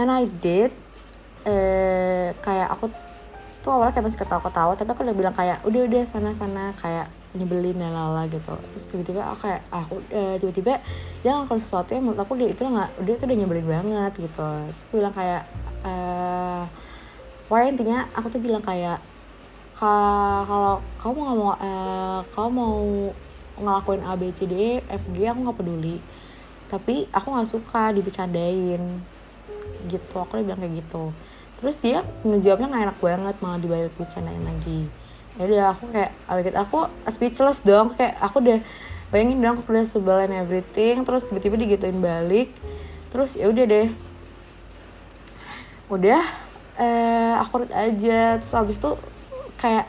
And 0.00 0.08
I 0.08 0.24
did 0.24 0.72
eh 1.42 2.32
kayak 2.40 2.78
aku 2.78 2.86
tuh 3.62 3.70
awalnya 3.70 3.94
kayak 3.94 4.06
masih 4.10 4.20
ketawa-ketawa 4.20 4.74
tapi 4.74 4.90
aku 4.90 5.06
udah 5.06 5.16
bilang 5.16 5.34
kayak 5.38 5.62
udah 5.62 5.80
udah 5.86 6.02
sana-sana 6.02 6.74
kayak 6.82 7.06
nyebelin 7.32 7.78
dan 7.78 7.94
lala 7.94 8.28
gitu. 8.28 8.52
Terus 8.74 8.84
tiba-tiba 8.92 9.22
aku 9.24 9.48
kayak 9.48 9.62
aku 9.70 9.94
eh, 10.12 10.34
tiba-tiba 10.42 10.82
dia 11.22 11.30
ngelakuin 11.32 11.62
sesuatu 11.62 11.94
yang 11.94 12.04
menurut 12.04 12.20
aku 12.20 12.34
dia 12.36 12.48
itu 12.50 12.60
nggak 12.60 12.90
dia 13.06 13.14
tuh 13.16 13.26
udah 13.30 13.38
nyebelin 13.38 13.68
banget 13.70 14.12
gitu. 14.18 14.48
Terus 14.68 14.82
aku 14.84 14.92
bilang 14.98 15.14
kayak 15.14 15.42
eh 15.86 16.64
intinya 17.68 18.08
aku 18.16 18.26
tuh 18.32 18.40
bilang 18.42 18.64
kayak 18.64 18.98
kalau 19.78 20.82
kamu 21.00 21.18
nggak 21.22 21.36
mau 21.38 21.52
uh, 21.54 22.20
kamu 22.34 22.48
mau 22.50 22.76
ngelakuin 23.62 24.02
A 24.02 24.12
B 24.18 24.34
C 24.34 24.44
D 24.44 24.54
E 24.54 24.72
F 24.90 25.02
G 25.14 25.30
aku 25.30 25.38
nggak 25.46 25.58
peduli. 25.58 25.96
Tapi 26.66 27.06
aku 27.14 27.26
nggak 27.30 27.48
suka 27.48 27.94
dibecandain. 27.94 28.82
Gitu 29.86 30.14
aku 30.14 30.38
udah 30.38 30.44
bilang 30.46 30.60
kayak 30.60 30.84
gitu 30.84 31.10
terus 31.62 31.78
dia 31.78 32.02
ngejawabnya 32.26 32.66
nggak 32.74 32.84
enak 32.90 32.98
banget 32.98 33.36
malah 33.38 33.58
dibalik 33.62 33.94
bercandain 33.94 34.42
lagi. 34.42 34.90
Ya 35.38 35.70
aku 35.72 35.88
kayak 35.94 36.10
abis 36.26 36.58
aku 36.58 36.78
speechless 37.08 37.62
dong 37.62 37.94
kayak 37.94 38.18
aku 38.18 38.42
udah 38.42 38.58
bayangin 39.14 39.38
dong 39.38 39.62
aku 39.62 39.70
udah 39.70 39.86
sebel 39.86 40.18
and 40.26 40.34
everything 40.34 41.06
terus 41.06 41.22
tiba-tiba 41.22 41.54
digituin 41.54 42.02
balik. 42.02 42.50
Terus 43.14 43.38
ya 43.38 43.46
udah 43.46 43.64
deh. 43.64 43.88
Udah 45.86 46.22
eh 46.82 47.32
awkward 47.38 47.70
aja. 47.70 48.42
Terus 48.42 48.52
abis 48.58 48.76
itu 48.82 48.92
kayak 49.54 49.86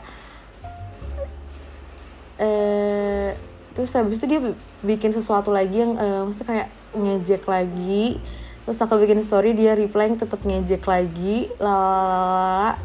eh 2.38 3.34
terus 3.74 3.90
habis 3.98 4.22
itu 4.22 4.26
dia 4.30 4.40
bikin 4.86 5.10
sesuatu 5.10 5.50
lagi 5.50 5.82
yang 5.82 5.98
eh, 5.98 6.22
maksudnya 6.22 6.46
kayak 6.46 6.68
ngejek 6.94 7.42
lagi 7.50 8.22
terus 8.64 8.80
aku 8.80 8.96
bikin 8.96 9.20
story 9.20 9.52
dia 9.52 9.76
reply 9.76 10.16
tetap 10.16 10.40
ngejek 10.40 10.84
lagi. 10.88 11.52
Lalala 11.60 12.80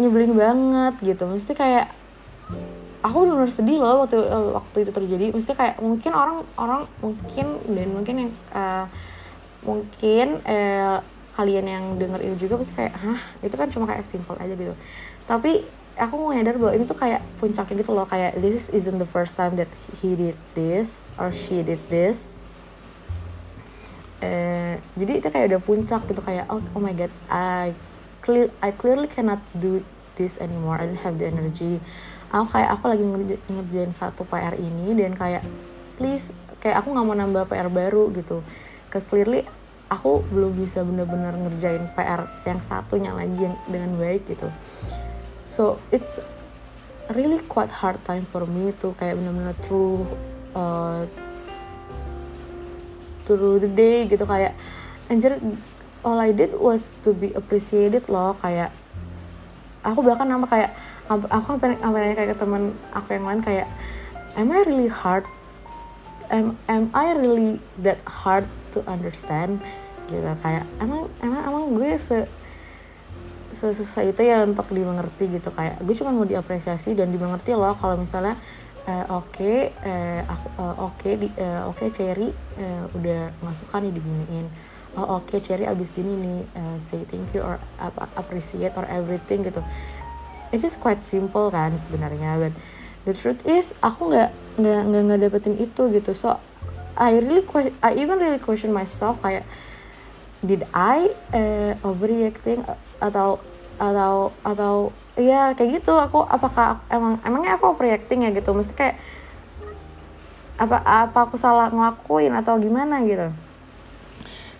nyebelin 0.00 0.32
banget 0.32 0.94
gitu. 1.04 1.28
Mesti 1.28 1.52
kayak 1.52 1.92
aku 3.04 3.28
benar 3.28 3.50
sedih 3.52 3.78
loh 3.82 4.06
waktu 4.06 4.18
waktu 4.56 4.76
itu 4.88 4.92
terjadi. 4.94 5.26
Mesti 5.34 5.52
kayak 5.52 5.76
mungkin 5.84 6.12
orang 6.16 6.38
orang 6.56 6.82
mungkin 7.04 7.46
dan 7.68 7.88
mungkin 7.92 8.14
yang 8.16 8.32
uh, 8.54 8.86
mungkin 9.66 10.40
uh, 10.46 11.04
kalian 11.36 11.66
yang 11.66 11.84
denger 12.00 12.20
ini 12.24 12.34
juga 12.40 12.58
pasti 12.58 12.72
kayak 12.72 12.94
hah? 12.96 13.20
Itu 13.44 13.54
kan 13.60 13.68
cuma 13.68 13.84
kayak 13.84 14.06
simple 14.08 14.38
aja 14.40 14.54
gitu. 14.56 14.74
Tapi 15.28 15.66
aku 15.98 16.14
mau 16.14 16.30
nyadar 16.32 16.56
bahwa 16.56 16.72
ini 16.72 16.86
tuh 16.86 16.96
kayak 16.96 17.20
puncaknya 17.42 17.84
gitu 17.84 17.92
loh. 17.92 18.06
Kayak 18.08 18.38
this 18.40 18.70
isn't 18.72 18.96
the 18.96 19.10
first 19.10 19.36
time 19.36 19.58
that 19.58 19.68
he 19.98 20.14
did 20.16 20.38
this 20.56 21.04
or 21.20 21.34
she 21.34 21.60
did 21.60 21.82
this 21.92 22.30
eh, 24.22 24.82
jadi 24.98 25.12
itu 25.22 25.28
kayak 25.30 25.46
udah 25.54 25.60
puncak 25.62 26.02
gitu 26.10 26.20
kayak 26.22 26.46
oh, 26.50 26.62
oh 26.74 26.80
my 26.82 26.94
god 26.94 27.12
I 27.30 27.74
clear 28.22 28.50
I 28.60 28.74
clearly 28.74 29.08
cannot 29.08 29.40
do 29.56 29.80
this 30.18 30.36
anymore. 30.42 30.76
I 30.76 30.90
don't 30.90 31.00
have 31.00 31.16
the 31.16 31.30
energy. 31.30 31.78
Aku 32.28 32.50
kayak 32.52 32.76
aku 32.76 32.84
lagi 32.92 33.04
ngerjain 33.48 33.94
satu 33.96 34.26
PR 34.28 34.58
ini 34.58 34.92
dan 34.98 35.16
kayak 35.16 35.46
please 35.96 36.34
kayak 36.60 36.84
aku 36.84 36.92
nggak 36.92 37.06
mau 37.06 37.16
nambah 37.16 37.48
PR 37.48 37.70
baru 37.72 38.10
gitu. 38.12 38.44
Cause 38.92 39.08
clearly 39.08 39.46
aku 39.88 40.20
belum 40.28 40.52
bisa 40.58 40.84
bener-bener 40.84 41.32
ngerjain 41.32 41.88
PR 41.96 42.28
yang 42.44 42.60
satunya 42.60 43.16
lagi 43.16 43.38
yang 43.38 43.56
dengan 43.64 43.96
baik 43.96 44.28
gitu. 44.28 44.50
So 45.48 45.80
it's 45.88 46.20
really 47.16 47.40
quite 47.48 47.72
hard 47.72 47.96
time 48.04 48.28
for 48.28 48.44
me 48.44 48.76
to 48.84 48.92
kayak 49.00 49.16
bener-bener 49.16 49.56
through 49.64 50.04
uh, 50.52 51.08
through 53.28 53.60
the 53.60 53.68
day 53.68 54.08
gitu 54.08 54.24
kayak 54.24 54.56
anjir 55.12 55.36
all 56.00 56.16
I 56.16 56.32
did 56.32 56.56
was 56.56 56.96
to 57.04 57.12
be 57.12 57.36
appreciated 57.36 58.08
loh 58.08 58.32
kayak 58.40 58.72
aku 59.84 60.00
bahkan 60.00 60.24
nama 60.24 60.48
kayak 60.48 60.72
aku 61.12 61.60
apa 61.60 61.96
nanya 62.00 62.16
kayak 62.16 62.30
ke 62.32 62.36
teman 62.40 62.72
aku 62.96 63.08
yang 63.12 63.26
lain 63.28 63.40
kayak 63.44 63.68
am 64.36 64.48
I 64.48 64.64
really 64.64 64.88
hard 64.88 65.28
am 66.28 66.56
am 66.68 66.92
I 66.92 67.16
really 67.16 67.60
that 67.80 68.00
hard 68.04 68.48
to 68.76 68.84
understand? 68.84 69.60
Gitu 70.08 70.24
kayak 70.44 70.64
emang 70.80 71.08
emang 71.20 71.40
emang 71.44 71.64
gue 71.76 71.96
se 72.00 72.18
sesusah 73.58 74.06
itu 74.06 74.22
ya 74.22 74.46
untuk 74.46 74.70
dimengerti 74.70 75.40
gitu 75.40 75.50
kayak 75.50 75.82
gue 75.82 75.94
cuma 75.98 76.14
mau 76.14 76.28
diapresiasi 76.28 76.94
dan 76.94 77.10
dimengerti 77.10 77.56
loh 77.56 77.74
kalau 77.74 77.98
misalnya 77.98 78.38
uh, 78.88 79.04
oke 79.20 79.28
okay, 79.36 79.58
uh, 79.84 80.24
uh, 80.56 80.74
oke 80.88 80.96
okay, 80.96 81.12
uh, 81.36 81.68
oke 81.68 81.76
okay, 81.76 81.88
Cherry 81.92 82.28
uh, 82.56 82.88
udah 82.96 83.36
masukkan 83.44 83.84
nih 83.84 83.92
diginiin 83.92 84.46
oh 84.96 85.20
oke 85.20 85.28
okay, 85.28 85.38
Cherry 85.44 85.68
abis 85.68 85.92
gini 85.92 86.16
nih 86.16 86.40
uh, 86.56 86.76
say 86.80 87.04
thank 87.12 87.30
you 87.36 87.44
or 87.44 87.60
uh, 87.76 87.92
appreciate 88.16 88.72
or 88.74 88.88
everything 88.88 89.44
gitu. 89.44 89.60
It 90.48 90.64
is 90.64 90.80
quite 90.80 91.04
simple 91.04 91.52
kan 91.52 91.76
sebenarnya 91.76 92.40
but 92.40 92.54
the 93.04 93.12
truth 93.12 93.44
is 93.44 93.76
aku 93.84 94.16
nggak 94.16 94.32
nggak 94.56 94.82
nggak 94.88 95.02
nggak 95.04 95.18
dapetin 95.28 95.54
itu 95.60 95.82
gitu. 95.92 96.16
So 96.16 96.40
I 96.96 97.20
really 97.20 97.44
I 97.84 97.94
even 98.00 98.18
really 98.18 98.40
question 98.40 98.72
myself 98.72 99.20
kayak 99.20 99.44
did 100.40 100.64
I 100.72 101.12
uh, 101.36 101.76
overreacting 101.84 102.64
atau 102.98 103.42
atau 103.78 104.34
atau 104.42 104.90
ya 105.14 105.54
kayak 105.54 105.82
gitu. 105.82 105.94
Aku 105.96 106.26
apakah 106.26 106.82
emang 106.90 107.22
emangnya 107.22 107.56
aku 107.56 107.72
overreacting 107.72 108.26
ya 108.26 108.30
gitu? 108.34 108.50
Mesti 108.52 108.74
kayak 108.74 108.96
apa 110.58 110.82
apa 110.82 111.18
aku 111.30 111.38
salah 111.38 111.70
ngelakuin 111.70 112.34
atau 112.34 112.58
gimana 112.58 113.00
gitu? 113.06 113.30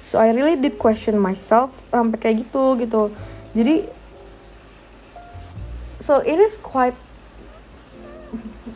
So 0.08 0.16
I 0.16 0.32
really 0.32 0.56
did 0.56 0.80
question 0.80 1.20
myself 1.20 1.74
sampai 1.92 2.16
kayak 2.16 2.48
gitu 2.48 2.78
gitu. 2.80 3.12
Jadi 3.52 3.90
so 5.98 6.22
it 6.22 6.38
is 6.38 6.56
quite 6.56 6.96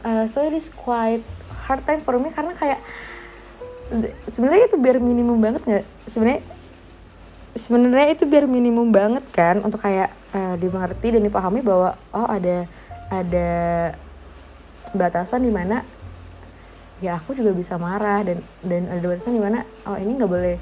uh, 0.03 0.27
so 0.27 0.43
it 0.43 0.53
is 0.53 0.69
quite 0.69 1.23
hard 1.65 1.81
time 1.87 2.03
for 2.03 2.19
me 2.19 2.35
karena 2.35 2.53
kayak 2.59 2.83
sebenarnya 4.29 4.69
itu 4.69 4.77
biar 4.77 4.99
minimum 4.99 5.39
banget 5.39 5.63
nggak? 5.65 5.87
Sebenarnya 6.11 6.43
sebenarnya 7.53 8.17
itu 8.17 8.25
biar 8.25 8.49
minimum 8.49 8.89
banget 8.89 9.25
kan 9.29 9.61
untuk 9.61 9.85
kayak 9.85 10.13
uh, 10.33 10.57
dimengerti 10.57 11.13
dan 11.13 11.23
dipahami 11.25 11.61
bahwa 11.61 12.01
oh 12.13 12.29
ada 12.29 12.65
ada 13.13 13.51
batasan 14.97 15.45
di 15.45 15.53
mana 15.53 15.85
ya 17.05 17.21
aku 17.21 17.37
juga 17.37 17.53
bisa 17.53 17.77
marah 17.77 18.25
dan 18.25 18.41
dan 18.65 18.89
ada 18.89 19.05
batasan 19.05 19.37
di 19.37 19.43
mana 19.43 19.69
oh 19.85 19.97
ini 20.01 20.11
nggak 20.17 20.33
boleh 20.33 20.57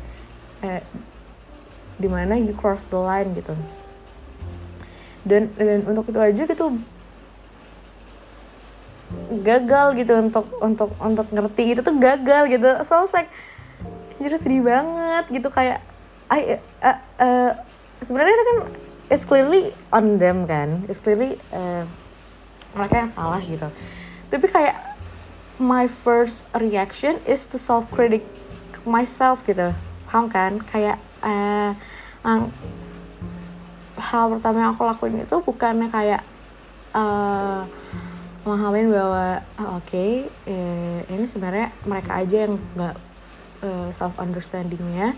eh, 0.66 0.82
di 2.00 2.08
mana 2.10 2.34
you 2.34 2.56
cross 2.56 2.90
the 2.90 2.98
line 2.98 3.30
gitu. 3.38 3.54
Dan 5.22 5.52
dan 5.54 5.84
untuk 5.84 6.10
itu 6.10 6.18
aja 6.18 6.42
gitu 6.48 6.66
gagal 9.42 9.98
gitu 9.98 10.14
untuk 10.22 10.46
untuk 10.62 10.90
untuk 11.02 11.26
ngerti 11.34 11.74
itu 11.74 11.80
tuh 11.86 11.94
gagal 11.98 12.50
gitu. 12.50 12.68
So 12.82 13.06
like 13.14 13.30
jadi 14.18 14.36
sedih 14.36 14.62
banget 14.64 15.24
gitu 15.28 15.48
kayak 15.52 15.89
I 16.30 16.62
uh, 16.82 16.98
uh, 17.18 17.50
sebenarnya 18.00 18.32
itu 18.32 18.44
kan 18.46 18.58
it's 19.10 19.26
clearly 19.26 19.74
on 19.90 20.22
them 20.22 20.46
kan. 20.46 20.86
It's 20.86 21.02
clearly 21.02 21.36
uh, 21.50 21.84
mereka 22.72 23.02
yang 23.02 23.10
salah 23.10 23.42
gitu. 23.42 23.66
Tapi 24.30 24.46
kayak 24.46 24.78
my 25.58 25.90
first 25.90 26.46
reaction 26.54 27.18
is 27.26 27.44
to 27.50 27.58
self 27.58 27.90
critic 27.90 28.22
myself 28.86 29.42
gitu. 29.42 29.74
Paham 30.06 30.30
kan? 30.30 30.62
Kayak 30.70 31.02
uh, 31.20 31.74
um, 32.22 32.48
hal 34.00 34.32
pertama 34.32 34.56
yang 34.64 34.70
aku 34.72 34.82
lakuin 34.88 35.26
itu 35.26 35.36
bukannya 35.44 35.92
kayak 35.92 36.22
uh, 36.96 37.68
bahwa 38.40 39.44
oh, 39.60 39.78
oke 39.78 39.84
okay, 39.84 40.26
eh, 40.48 41.04
ini 41.12 41.28
sebenarnya 41.28 41.70
mereka 41.84 42.18
aja 42.18 42.36
yang 42.48 42.56
nggak 42.74 42.96
uh, 43.62 43.88
self 43.92 44.16
understandingnya 44.16 45.14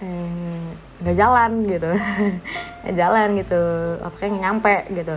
nggak 0.00 1.14
eh, 1.14 1.18
jalan 1.18 1.50
gitu. 1.68 1.90
Nggak 2.80 2.96
jalan 2.96 3.28
gitu. 3.36 3.62
Otaknya 4.00 4.28
nyampe 4.48 4.74
gitu. 4.96 5.16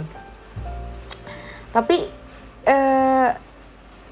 Tapi 1.72 1.98
eh, 2.67 3.30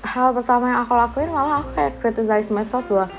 hal 0.01 0.27
pertama 0.31 0.71
yang 0.71 0.79
aku 0.87 0.93
lakuin 0.95 1.29
malah 1.29 1.61
aku 1.61 1.69
kayak 1.75 1.93
criticize 1.99 2.49
myself 2.49 2.87
bahwa 2.87 3.11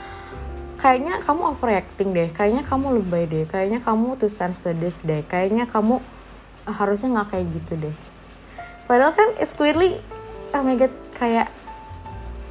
kayaknya 0.80 1.20
kamu 1.20 1.40
overreacting 1.52 2.10
deh. 2.16 2.28
Kayaknya 2.32 2.62
kamu 2.64 2.86
lebay 3.00 3.24
deh. 3.28 3.44
Kayaknya 3.44 3.80
kamu 3.84 4.16
tuh 4.16 4.32
sensitive 4.32 4.96
deh. 5.04 5.20
Kayaknya 5.28 5.68
kamu 5.68 6.00
harusnya 6.64 7.20
nggak 7.20 7.28
kayak 7.36 7.46
gitu 7.52 7.72
deh. 7.88 7.96
Padahal 8.88 9.12
kan 9.12 9.28
it's 9.36 9.52
clearly 9.52 10.00
oh 10.56 10.62
my 10.64 10.76
god 10.76 10.92
kayak 11.16 11.48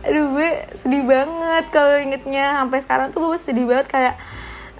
aduh 0.01 0.33
gue 0.33 0.49
sedih 0.77 1.03
banget 1.09 1.65
kalau 1.73 1.97
ingetnya. 1.97 2.61
Sampai 2.61 2.79
sekarang 2.85 3.07
tuh 3.09 3.33
gue 3.33 3.41
sedih 3.41 3.65
banget 3.65 3.89
kayak 3.89 4.15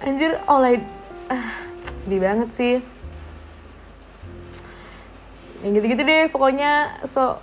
anjir 0.02 0.34
I 0.46 0.82
ah, 1.30 1.48
sedih 2.02 2.20
banget 2.20 2.50
sih. 2.58 2.74
Yang 5.62 5.72
gitu-gitu 5.78 6.02
deh 6.02 6.22
pokoknya. 6.30 7.02
So 7.06 7.38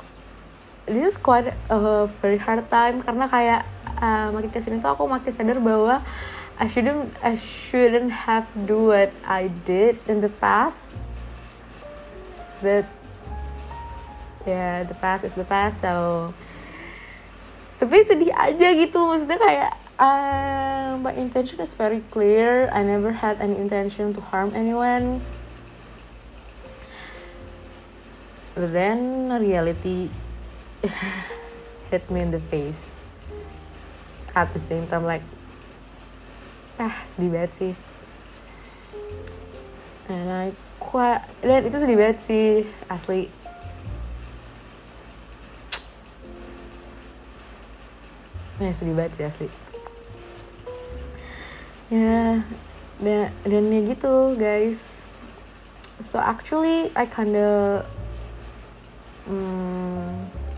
this 0.83 1.15
is 1.15 1.17
quite 1.17 1.55
a 1.71 2.07
very 2.19 2.37
hard 2.37 2.67
time 2.67 2.99
karena 2.99 3.25
kayak 3.31 3.61
uh, 4.03 4.35
makin 4.35 4.51
ke 4.51 4.59
sini 4.59 4.83
tuh 4.83 4.91
aku 4.91 5.07
makin 5.07 5.31
sadar 5.31 5.57
bahwa 5.63 6.03
I 6.59 6.67
shouldn't 6.67 7.15
I 7.23 7.39
shouldn't 7.39 8.11
have 8.27 8.43
do 8.67 8.91
what 8.91 9.15
I 9.23 9.47
did 9.63 9.95
in 10.11 10.19
the 10.19 10.31
past. 10.43 10.91
But 12.59 12.83
yeah 14.43 14.83
the 14.83 14.97
past 14.99 15.23
is 15.23 15.35
the 15.39 15.47
past 15.47 15.79
so. 15.79 16.35
Tapi 17.79 18.03
sedih 18.03 18.35
aja 18.35 18.75
gitu 18.75 18.99
maksudnya 19.07 19.39
kayak 19.39 19.71
uh, 19.99 20.97
my 20.97 21.13
intention 21.13 21.59
is 21.59 21.73
very 21.73 22.01
clear. 22.11 22.69
I 22.71 22.83
never 22.83 23.11
had 23.11 23.41
any 23.41 23.57
intention 23.57 24.13
to 24.13 24.21
harm 24.21 24.55
anyone. 24.55 25.21
But 28.55 28.73
then 28.73 29.29
reality 29.29 30.09
hit 31.91 32.09
me 32.09 32.21
in 32.21 32.31
the 32.31 32.39
face. 32.49 32.91
At 34.35 34.53
the 34.53 34.59
same 34.59 34.87
time 34.87 35.03
like 35.03 35.23
ah 36.79 36.95
sedih 37.03 37.27
banget 37.27 37.51
sih 37.59 37.73
and 40.07 40.31
I 40.31 40.55
quite 40.79 41.27
dan 41.43 41.67
itu 41.67 41.75
sedih 41.75 41.99
banget 41.99 42.23
sih 42.23 42.63
asli 42.87 43.27
ya 48.63 48.71
sedih 48.71 48.95
banget 48.95 49.11
sih 49.19 49.25
asli 49.27 49.68
ya 51.89 52.45
dan 53.01 53.33
dan 53.45 53.63
ya 53.73 53.81
gitu 53.93 54.37
guys. 54.37 55.01
So 55.99 56.21
actually 56.21 56.93
I 56.95 57.09
kinda 57.09 57.83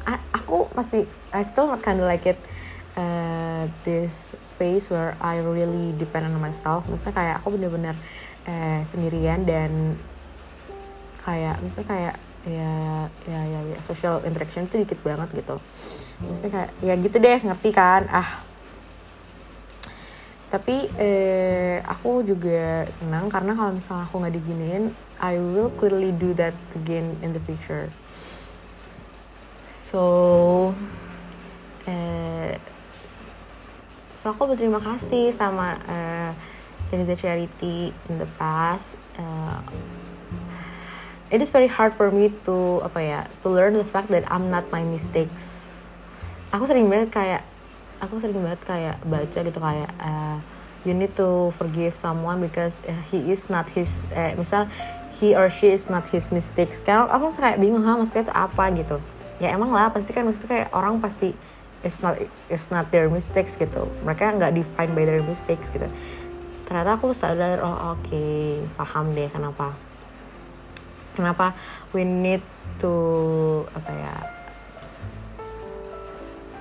I, 0.06 0.16
aku 0.36 0.68
masih 0.76 1.08
I 1.32 1.42
still 1.44 1.72
not 1.72 1.82
kinda 1.84 2.04
like 2.04 2.28
it 2.28 2.40
uh, 3.00 3.68
this 3.88 4.36
phase 4.60 4.92
where 4.92 5.16
I 5.24 5.40
really 5.40 5.96
depend 5.96 6.28
on 6.28 6.36
myself. 6.38 6.86
Maksudnya 6.86 7.16
kayak 7.16 7.36
aku 7.42 7.56
bener-bener 7.56 7.96
uh, 8.46 8.82
sendirian 8.84 9.48
dan 9.48 9.96
kayak 11.24 11.58
maksudnya 11.64 11.88
kayak 11.88 12.16
ya 12.42 12.74
ya 13.30 13.42
ya, 13.46 13.60
ya 13.76 13.80
social 13.86 14.20
interaction 14.26 14.66
itu 14.66 14.84
dikit 14.84 15.00
banget 15.06 15.30
gitu. 15.46 15.62
Maksudnya 16.22 16.52
kayak 16.52 16.70
ya 16.84 16.94
gitu 17.00 17.18
deh 17.18 17.40
ngerti 17.40 17.70
kan? 17.72 18.06
Ah 18.12 18.51
tapi 20.52 20.92
eh, 21.00 21.80
aku 21.88 22.28
juga 22.28 22.84
senang 22.92 23.32
karena 23.32 23.56
kalau 23.56 23.72
misalnya 23.72 24.04
aku 24.04 24.20
nggak 24.20 24.36
diginiin 24.36 24.92
I 25.24 25.40
will 25.40 25.72
clearly 25.80 26.12
do 26.12 26.36
that 26.36 26.52
again 26.76 27.16
in 27.24 27.32
the 27.32 27.40
future. 27.48 27.88
So 29.72 30.76
eh, 31.88 32.60
so 34.20 34.36
aku 34.36 34.52
berterima 34.52 34.84
kasih 34.84 35.32
sama 35.32 35.80
uh, 35.88 36.32
Charity 36.92 37.96
in 38.12 38.20
the 38.20 38.28
past. 38.36 39.00
Uh, 39.16 39.64
it 41.32 41.40
is 41.40 41.48
very 41.48 41.72
hard 41.72 41.96
for 41.96 42.12
me 42.12 42.36
to 42.44 42.84
apa 42.84 43.00
ya 43.00 43.20
to 43.40 43.48
learn 43.48 43.80
the 43.80 43.88
fact 43.88 44.12
that 44.12 44.28
I'm 44.28 44.52
not 44.52 44.68
my 44.68 44.84
mistakes. 44.84 45.72
Aku 46.52 46.68
sering 46.68 46.92
banget 46.92 47.16
kayak 47.16 47.42
aku 48.02 48.18
sering 48.18 48.42
banget 48.42 48.62
kayak 48.66 48.98
baca 49.06 49.40
gitu 49.46 49.60
kayak 49.62 49.92
uh, 50.02 50.38
you 50.84 50.98
need 50.98 51.14
to 51.14 51.54
forgive 51.62 51.94
someone 51.94 52.42
because 52.42 52.82
uh, 52.90 52.98
he 53.14 53.30
is 53.30 53.46
not 53.48 53.70
his 53.70 53.90
uh, 54.18 54.34
misal 54.34 54.66
he 55.22 55.38
or 55.38 55.54
she 55.54 55.70
is 55.70 55.86
not 55.86 56.02
his 56.10 56.34
mistakes. 56.34 56.82
Karena 56.82 57.06
aku 57.14 57.30
kayak 57.38 57.62
bingung 57.62 57.86
ha 57.86 57.94
maksudnya 57.94 58.28
itu 58.28 58.34
apa? 58.34 58.64
gitu. 58.74 58.98
Ya 59.38 59.54
emang 59.54 59.70
lah 59.70 59.94
pasti 59.94 60.10
kan 60.14 60.26
mesti 60.26 60.46
kayak 60.50 60.74
orang 60.74 60.98
pasti 60.98 61.38
it's 61.86 62.02
not 62.02 62.18
it's 62.50 62.74
not 62.74 62.90
their 62.90 63.06
mistakes 63.06 63.54
gitu. 63.54 63.86
Mereka 64.02 64.42
nggak 64.42 64.58
define 64.58 64.92
by 64.98 65.06
their 65.06 65.22
mistakes 65.22 65.70
gitu. 65.70 65.86
Ternyata 66.66 66.98
aku 66.98 67.14
sadar 67.14 67.62
oh 67.62 67.94
oke 67.94 68.02
okay, 68.02 68.66
paham 68.74 69.14
deh 69.14 69.30
kenapa 69.30 69.78
kenapa 71.14 71.54
we 71.94 72.02
need 72.02 72.42
to 72.82 72.94
apa 73.76 73.92
ya 73.94 74.16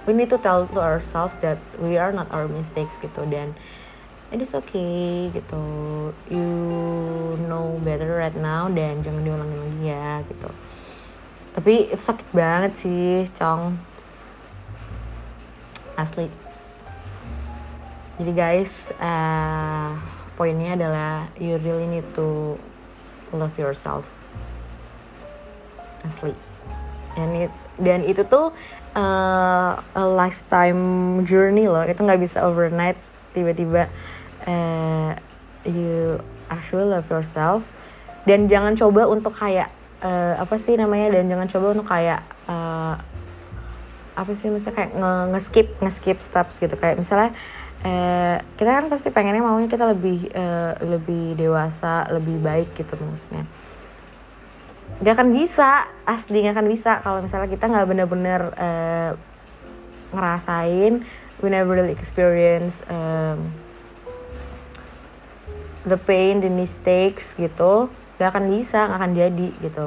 we 0.07 0.13
need 0.17 0.31
to 0.31 0.39
tell 0.39 0.67
to 0.67 0.81
ourselves 0.81 1.37
that 1.45 1.59
we 1.81 1.99
are 2.01 2.13
not 2.13 2.31
our 2.33 2.49
mistakes 2.49 2.97
gitu. 3.01 3.27
Dan 3.29 3.53
it 4.31 4.41
is 4.41 4.55
okay 4.55 5.29
gitu. 5.35 5.63
You 6.31 6.47
know 7.51 7.77
better 7.83 8.21
right 8.21 8.37
now 8.37 8.71
dan 8.71 9.03
jangan 9.03 9.23
diulangin 9.27 9.59
lagi 9.59 9.81
ya 9.91 10.09
gitu. 10.27 10.51
Tapi 11.51 11.75
sakit 11.99 12.29
banget 12.31 12.73
sih 12.79 13.27
cong 13.37 13.75
asli. 15.99 16.31
Jadi 18.21 18.33
guys 18.37 18.93
uh, 19.01 19.97
poinnya 20.37 20.77
adalah 20.77 21.29
you 21.41 21.57
really 21.61 21.89
need 21.89 22.07
to 22.17 22.57
love 23.33 23.53
yourself. 23.59 24.07
Asli. 26.07 26.33
And 27.19 27.49
it, 27.49 27.53
dan 27.81 28.07
itu 28.07 28.23
tuh 28.29 28.55
uh, 28.95 29.81
a 29.81 30.05
lifetime 30.05 30.83
journey 31.27 31.67
loh. 31.67 31.83
Itu 31.85 32.03
nggak 32.03 32.21
bisa 32.21 32.43
overnight 32.45 32.99
tiba-tiba 33.37 33.87
uh, 34.47 35.13
you 35.67 36.19
actually 36.51 36.87
love 36.87 37.07
yourself. 37.11 37.63
Dan 38.29 38.47
jangan 38.47 38.77
coba 38.77 39.09
untuk 39.09 39.33
kayak 39.37 39.73
uh, 40.05 40.37
apa 40.39 40.61
sih 40.61 40.77
namanya 40.77 41.19
dan 41.19 41.29
jangan 41.29 41.49
coba 41.49 41.67
untuk 41.73 41.87
kayak 41.89 42.21
uh, 42.47 42.95
apa 44.19 44.33
sih 44.37 44.53
misalnya 44.53 44.77
kayak 44.77 44.93
nge-skip 45.33 45.69
nge-skip 45.81 46.19
steps 46.21 46.61
gitu. 46.61 46.77
Kayak 46.77 47.01
misalnya 47.01 47.33
uh, 47.85 48.37
kita 48.57 48.71
kan 48.71 48.87
pasti 48.93 49.09
pengennya 49.09 49.43
maunya 49.45 49.69
kita 49.69 49.89
lebih 49.89 50.29
uh, 50.33 50.77
lebih 50.85 51.37
dewasa 51.37 52.09
lebih 52.13 52.37
baik 52.41 52.77
gitu 52.77 52.97
maksudnya 53.01 53.45
gak 55.01 55.17
akan 55.17 55.33
bisa 55.33 55.89
asli 56.05 56.45
gak 56.45 56.61
akan 56.61 56.69
bisa. 56.69 57.01
Kalau 57.01 57.25
misalnya 57.25 57.49
kita 57.49 57.65
nggak 57.73 57.89
bener-bener 57.89 58.41
uh, 58.57 59.11
ngerasain 60.13 61.05
we 61.41 61.49
never 61.49 61.73
really 61.73 61.97
experience 61.97 62.85
um, 62.93 63.49
the 65.89 65.97
pain 65.97 66.45
the 66.45 66.53
mistakes 66.53 67.33
gitu 67.41 67.89
gak 68.21 68.37
akan 68.37 68.53
bisa 68.53 68.85
gak 68.85 68.99
akan 69.01 69.13
jadi 69.17 69.49
gitu. 69.65 69.87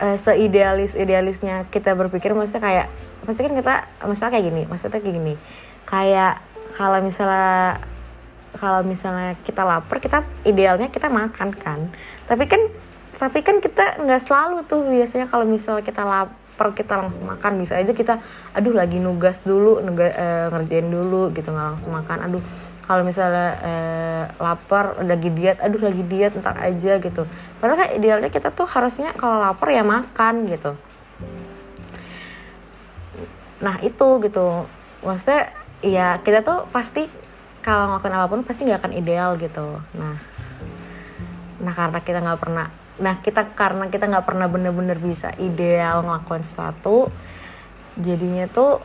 Uh, 0.00 0.16
seidealis 0.16 0.96
idealisnya 0.96 1.68
kita 1.68 1.92
berpikir 1.92 2.32
maksudnya 2.32 2.64
kayak 2.64 2.86
pasti 3.28 3.44
kan 3.44 3.52
kita 3.52 3.74
masalah 4.06 4.30
kayak 4.32 4.46
gini 4.48 4.62
maksudnya 4.70 5.02
kayak 5.02 5.16
gini. 5.18 5.34
Kayak 5.84 6.38
kalau 6.78 7.02
misalnya 7.02 7.82
kalau 8.60 8.84
misalnya 8.84 9.40
kita 9.42 9.64
lapar 9.64 9.98
kita 10.04 10.22
idealnya 10.44 10.92
kita 10.92 11.08
makan 11.08 11.56
kan. 11.56 11.88
Tapi 12.28 12.44
kan 12.44 12.62
tapi 13.16 13.40
kan 13.40 13.64
kita 13.64 14.04
nggak 14.04 14.22
selalu 14.24 14.64
tuh 14.68 14.84
biasanya 14.84 15.28
kalau 15.28 15.48
misalnya 15.48 15.84
kita 15.84 16.04
lapar 16.04 16.76
kita 16.76 17.00
langsung 17.00 17.24
makan 17.24 17.60
bisa 17.60 17.80
aja 17.80 17.92
kita 17.96 18.20
aduh 18.52 18.76
lagi 18.76 19.00
nugas 19.00 19.40
dulu 19.44 19.80
nuga, 19.80 20.12
eh, 20.12 20.46
ngerjain 20.52 20.88
dulu 20.92 21.32
gitu 21.32 21.48
nggak 21.48 21.66
langsung 21.76 21.96
makan. 21.96 22.28
Aduh 22.28 22.44
kalau 22.84 23.02
misalnya 23.04 23.48
eh, 23.64 24.24
lapar 24.36 25.00
lagi 25.00 25.32
diet 25.32 25.56
aduh 25.60 25.80
lagi 25.80 26.04
diet 26.04 26.36
ntar 26.36 26.60
aja 26.60 27.00
gitu. 27.00 27.24
Padahal 27.60 27.76
kan 27.80 27.88
idealnya 27.96 28.28
kita 28.28 28.52
tuh 28.52 28.68
harusnya 28.68 29.16
kalau 29.16 29.40
lapar 29.40 29.72
ya 29.72 29.84
makan 29.84 30.48
gitu. 30.48 30.76
Nah 33.60 33.76
itu 33.80 34.08
gitu. 34.24 34.64
Maksudnya 35.00 35.52
ya 35.80 36.20
kita 36.20 36.44
tuh 36.44 36.68
pasti 36.72 37.08
kalau 37.60 37.94
ngelakuin 37.94 38.16
apa 38.16 38.26
pun 38.28 38.42
pasti 38.44 38.64
nggak 38.64 38.80
akan 38.80 38.94
ideal 38.96 39.36
gitu. 39.36 39.80
Nah 39.96 40.16
nah 41.60 41.76
karena 41.76 42.00
kita 42.00 42.18
nggak 42.24 42.40
pernah 42.40 42.66
nah 43.00 43.14
kita 43.20 43.52
karena 43.52 43.84
kita 43.92 44.04
nggak 44.08 44.26
pernah 44.28 44.48
bener-bener 44.48 44.96
bisa 44.96 45.32
ideal 45.40 46.04
ngelakuin 46.04 46.44
sesuatu 46.48 47.12
jadinya 48.00 48.48
tuh 48.48 48.80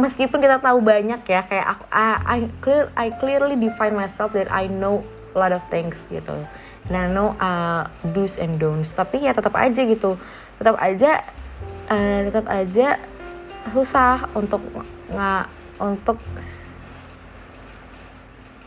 meskipun 0.00 0.40
kita 0.40 0.56
tahu 0.56 0.80
banyak 0.80 1.20
ya 1.28 1.44
kayak 1.44 1.66
aku 1.76 1.84
I, 1.92 2.08
I 2.24 2.38
clear 2.64 2.84
I 2.96 3.08
clearly 3.12 3.56
define 3.60 3.92
myself 3.92 4.32
that 4.32 4.48
I 4.48 4.72
know 4.72 5.04
a 5.34 5.36
lot 5.36 5.52
of 5.52 5.60
things 5.68 6.00
gitu. 6.08 6.46
And 6.88 6.94
I 6.96 7.08
know 7.08 7.36
uh, 7.36 7.88
do's 8.12 8.40
and 8.40 8.56
don'ts. 8.56 8.96
Tapi 8.96 9.24
ya 9.24 9.36
tetap 9.36 9.52
aja 9.56 9.80
gitu. 9.84 10.16
Tetap 10.60 10.76
aja 10.80 11.24
uh, 11.92 12.18
tetap 12.28 12.46
aja 12.48 12.96
susah 13.72 14.28
untuk 14.36 14.60
nggak 15.14 15.46
untuk 15.78 16.18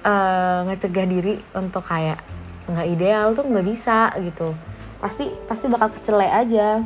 uh, 0.08 0.60
ngecegah 0.68 1.08
diri 1.08 1.36
untuk 1.56 1.84
kayak 1.84 2.24
nggak 2.68 2.88
ideal 2.88 3.32
tuh 3.36 3.48
nggak 3.48 3.68
bisa 3.68 4.12
gitu. 4.24 4.52
Pasti 5.00 5.32
pasti 5.48 5.66
bakal 5.72 5.92
kecele 5.94 6.28
aja. 6.28 6.84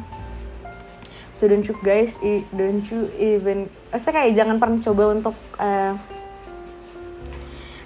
So 1.31 1.47
don't 1.47 1.63
you 1.63 1.77
guys 1.81 2.19
don't 2.51 2.83
you 2.91 3.07
even 3.15 3.71
pasti 3.89 4.11
kayak 4.11 4.35
jangan 4.35 4.59
pernah 4.59 4.79
coba 4.83 5.03
untuk 5.15 5.35
uh, 5.57 5.95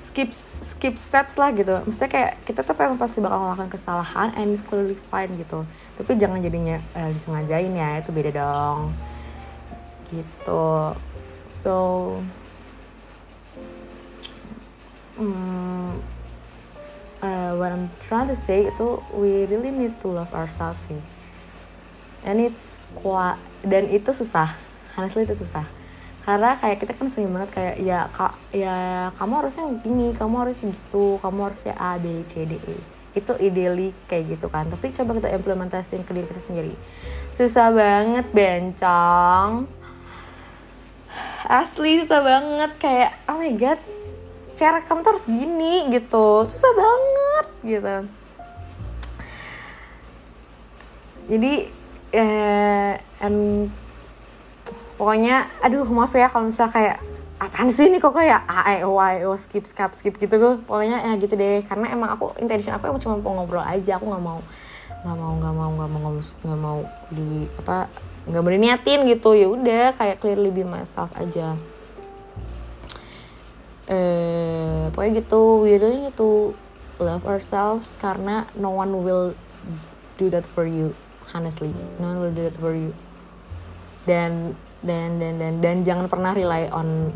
skip 0.01 0.33
skip 0.59 0.95
steps 0.97 1.37
lah 1.37 1.53
gitu. 1.53 1.83
Maksudnya 1.85 2.09
kayak 2.09 2.31
kita 2.43 2.65
tuh 2.65 2.75
memang 2.75 2.97
pasti 2.97 3.21
bakal 3.21 3.45
melakukan 3.45 3.69
kesalahan 3.69 4.33
and 4.35 4.51
it's 4.51 4.65
clearly 4.65 4.97
fine 5.07 5.31
gitu. 5.39 5.63
Tapi 5.95 6.11
jangan 6.19 6.41
jadinya 6.41 6.81
uh, 6.97 7.09
disengajain 7.13 7.71
ya 7.71 8.01
itu 8.01 8.09
beda 8.11 8.31
dong. 8.33 8.91
Gitu 10.09 10.65
so 11.55 11.75
um, 15.15 16.03
uh, 17.23 17.55
what 17.55 17.71
I'm 17.71 17.87
trying 18.03 18.27
to 18.27 18.35
say 18.35 18.67
itu 18.67 18.99
we 19.15 19.47
really 19.47 19.71
need 19.71 19.95
to 20.03 20.11
love 20.11 20.31
ourselves 20.35 20.83
sih. 20.91 20.99
And 22.25 22.41
it's 22.41 22.89
quite 22.97 23.39
dan 23.63 23.87
itu 23.87 24.11
susah. 24.11 24.57
Honestly 24.97 25.23
itu 25.23 25.37
susah. 25.37 25.63
Karena 26.25 26.57
kayak 26.57 26.81
kita 26.81 26.97
kan 26.97 27.05
sering 27.05 27.29
banget 27.29 27.53
kayak 27.53 27.75
ya 27.85 28.09
kak 28.09 28.33
ya 28.49 29.09
kamu 29.13 29.45
harusnya 29.45 29.65
gini 29.85 30.07
kamu 30.17 30.35
harusnya 30.41 30.73
gitu 30.73 31.21
kamu 31.21 31.39
harusnya 31.53 31.73
A 31.77 32.01
B 32.01 32.25
C 32.25 32.49
D 32.49 32.57
E. 32.57 32.77
Itu 33.13 33.37
ideally 33.37 33.93
kayak 34.09 34.33
gitu 34.33 34.49
kan. 34.49 34.67
Tapi 34.73 34.89
coba 34.91 35.21
kita 35.21 35.29
implementasiin 35.37 36.01
ke 36.01 36.11
diri 36.17 36.25
kita 36.25 36.41
sendiri. 36.41 36.73
Susah 37.29 37.69
banget 37.69 38.25
bencong 38.33 39.69
asli 41.45 42.01
susah 42.03 42.21
banget. 42.21 42.71
Kayak 42.81 43.11
oh 43.29 43.37
my 43.39 43.53
god 43.55 43.79
cara 44.55 44.79
kamu 44.83 45.03
tuh 45.03 45.11
harus 45.15 45.25
gini 45.27 45.73
gitu. 45.91 46.47
Susah 46.47 46.71
banget 46.73 47.45
gitu. 47.63 47.95
Jadi 51.25 51.53
eh 52.15 52.93
and 53.19 53.67
pokoknya 54.95 55.51
aduh 55.59 55.83
maaf 55.91 56.15
ya 56.15 56.31
kalau 56.31 56.47
misalnya 56.47 56.71
kayak 56.71 56.97
apaan 57.35 57.67
sih 57.67 57.91
ini 57.91 57.99
kok 57.99 58.15
kayak 58.15 58.47
A, 58.47 58.79
E, 58.79 58.87
O, 58.87 58.95
I, 58.95 59.27
O, 59.27 59.35
skip, 59.35 59.67
skip, 59.67 59.91
skip 59.91 60.15
gitu 60.15 60.39
gue 60.39 60.53
pokoknya 60.63 61.03
ya 61.03 61.13
gitu 61.19 61.35
deh. 61.35 61.65
Karena 61.67 61.91
emang 61.91 62.15
aku 62.15 62.31
intention 62.39 62.71
aku 62.71 62.87
emang 62.87 63.01
cuma 63.03 63.19
mau 63.19 63.43
ngobrol 63.43 63.65
aja. 63.65 63.99
Aku 63.99 64.07
nggak 64.07 64.23
mau 64.23 64.39
nggak 65.05 65.17
mau 65.19 65.33
nggak 65.37 65.53
mau 65.53 65.69
nggak 65.75 65.89
mau 65.91 66.11
nggak 66.17 66.59
mau 66.63 66.79
di 67.13 67.45
apa 67.61 67.85
nggak 68.25 68.43
berniatin 68.43 69.05
gitu. 69.09 69.37
Ya 69.37 69.47
udah 69.49 69.83
kayak 69.97 70.21
clearly 70.21 70.49
be 70.49 70.65
myself 70.65 71.13
aja. 71.13 71.53
Eh 73.85 74.89
pokoknya 74.93 75.21
gitu 75.21 75.61
we 75.61 75.77
really 75.77 76.09
need 76.09 76.17
to 76.17 76.57
love 76.97 77.21
ourselves 77.29 77.99
karena 78.01 78.49
no 78.57 78.73
one 78.73 79.05
will 79.05 79.37
do 80.17 80.29
that 80.33 80.45
for 80.57 80.65
you 80.65 80.97
honestly. 81.37 81.69
No 82.01 82.13
one 82.13 82.19
will 82.21 82.33
do 82.33 82.49
that 82.49 82.57
for 82.57 82.73
you. 82.73 82.91
Dan 84.09 84.57
dan 84.81 85.21
dan 85.21 85.37
dan 85.37 85.53
dan 85.61 85.75
jangan 85.85 86.09
pernah 86.09 86.33
rely 86.33 86.69
on 86.73 87.13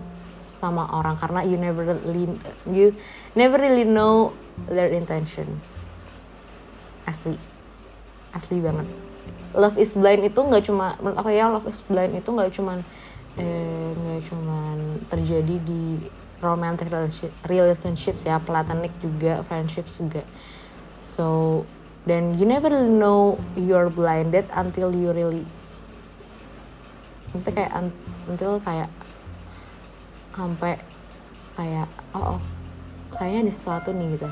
sama 0.50 0.90
orang 0.90 1.18
karena 1.22 1.46
you 1.46 1.58
never 1.58 1.86
really 1.86 2.26
you 2.70 2.94
never 3.34 3.58
really 3.58 3.86
know 3.86 4.34
their 4.70 4.94
intention. 4.94 5.62
Asli. 7.10 7.34
Asli 8.30 8.62
banget 8.62 9.09
love 9.54 9.76
is 9.78 9.94
blind 9.96 10.26
itu 10.26 10.40
nggak 10.40 10.66
cuma 10.70 10.96
menurut 11.00 11.18
aku 11.18 11.30
ya 11.34 11.50
love 11.50 11.68
is 11.68 11.82
blind 11.86 12.14
itu 12.14 12.30
nggak 12.30 12.52
cuma 12.54 12.80
eh, 13.40 13.90
nggak 13.96 14.22
cuma 14.30 14.78
terjadi 15.10 15.56
di 15.64 15.84
romantic 16.40 16.88
relationship, 16.88 17.34
relationships 17.52 18.24
ya 18.24 18.40
platonic 18.40 18.96
juga 19.04 19.44
friendships 19.48 20.00
juga. 20.00 20.24
So 21.04 21.64
dan 22.08 22.40
you 22.40 22.48
never 22.48 22.72
know 22.88 23.38
you're 23.60 23.92
blinded 23.92 24.48
until 24.56 24.96
you 24.96 25.12
really 25.12 25.44
mesti 27.36 27.54
kayak 27.54 27.72
until 28.26 28.58
kayak 28.64 28.90
sampai 30.34 30.80
kayak 31.54 31.88
oh, 32.16 32.40
oh 32.40 32.42
kayaknya 33.14 33.52
ada 33.52 33.54
sesuatu 33.60 33.90
nih 33.92 34.16
gitu 34.16 34.30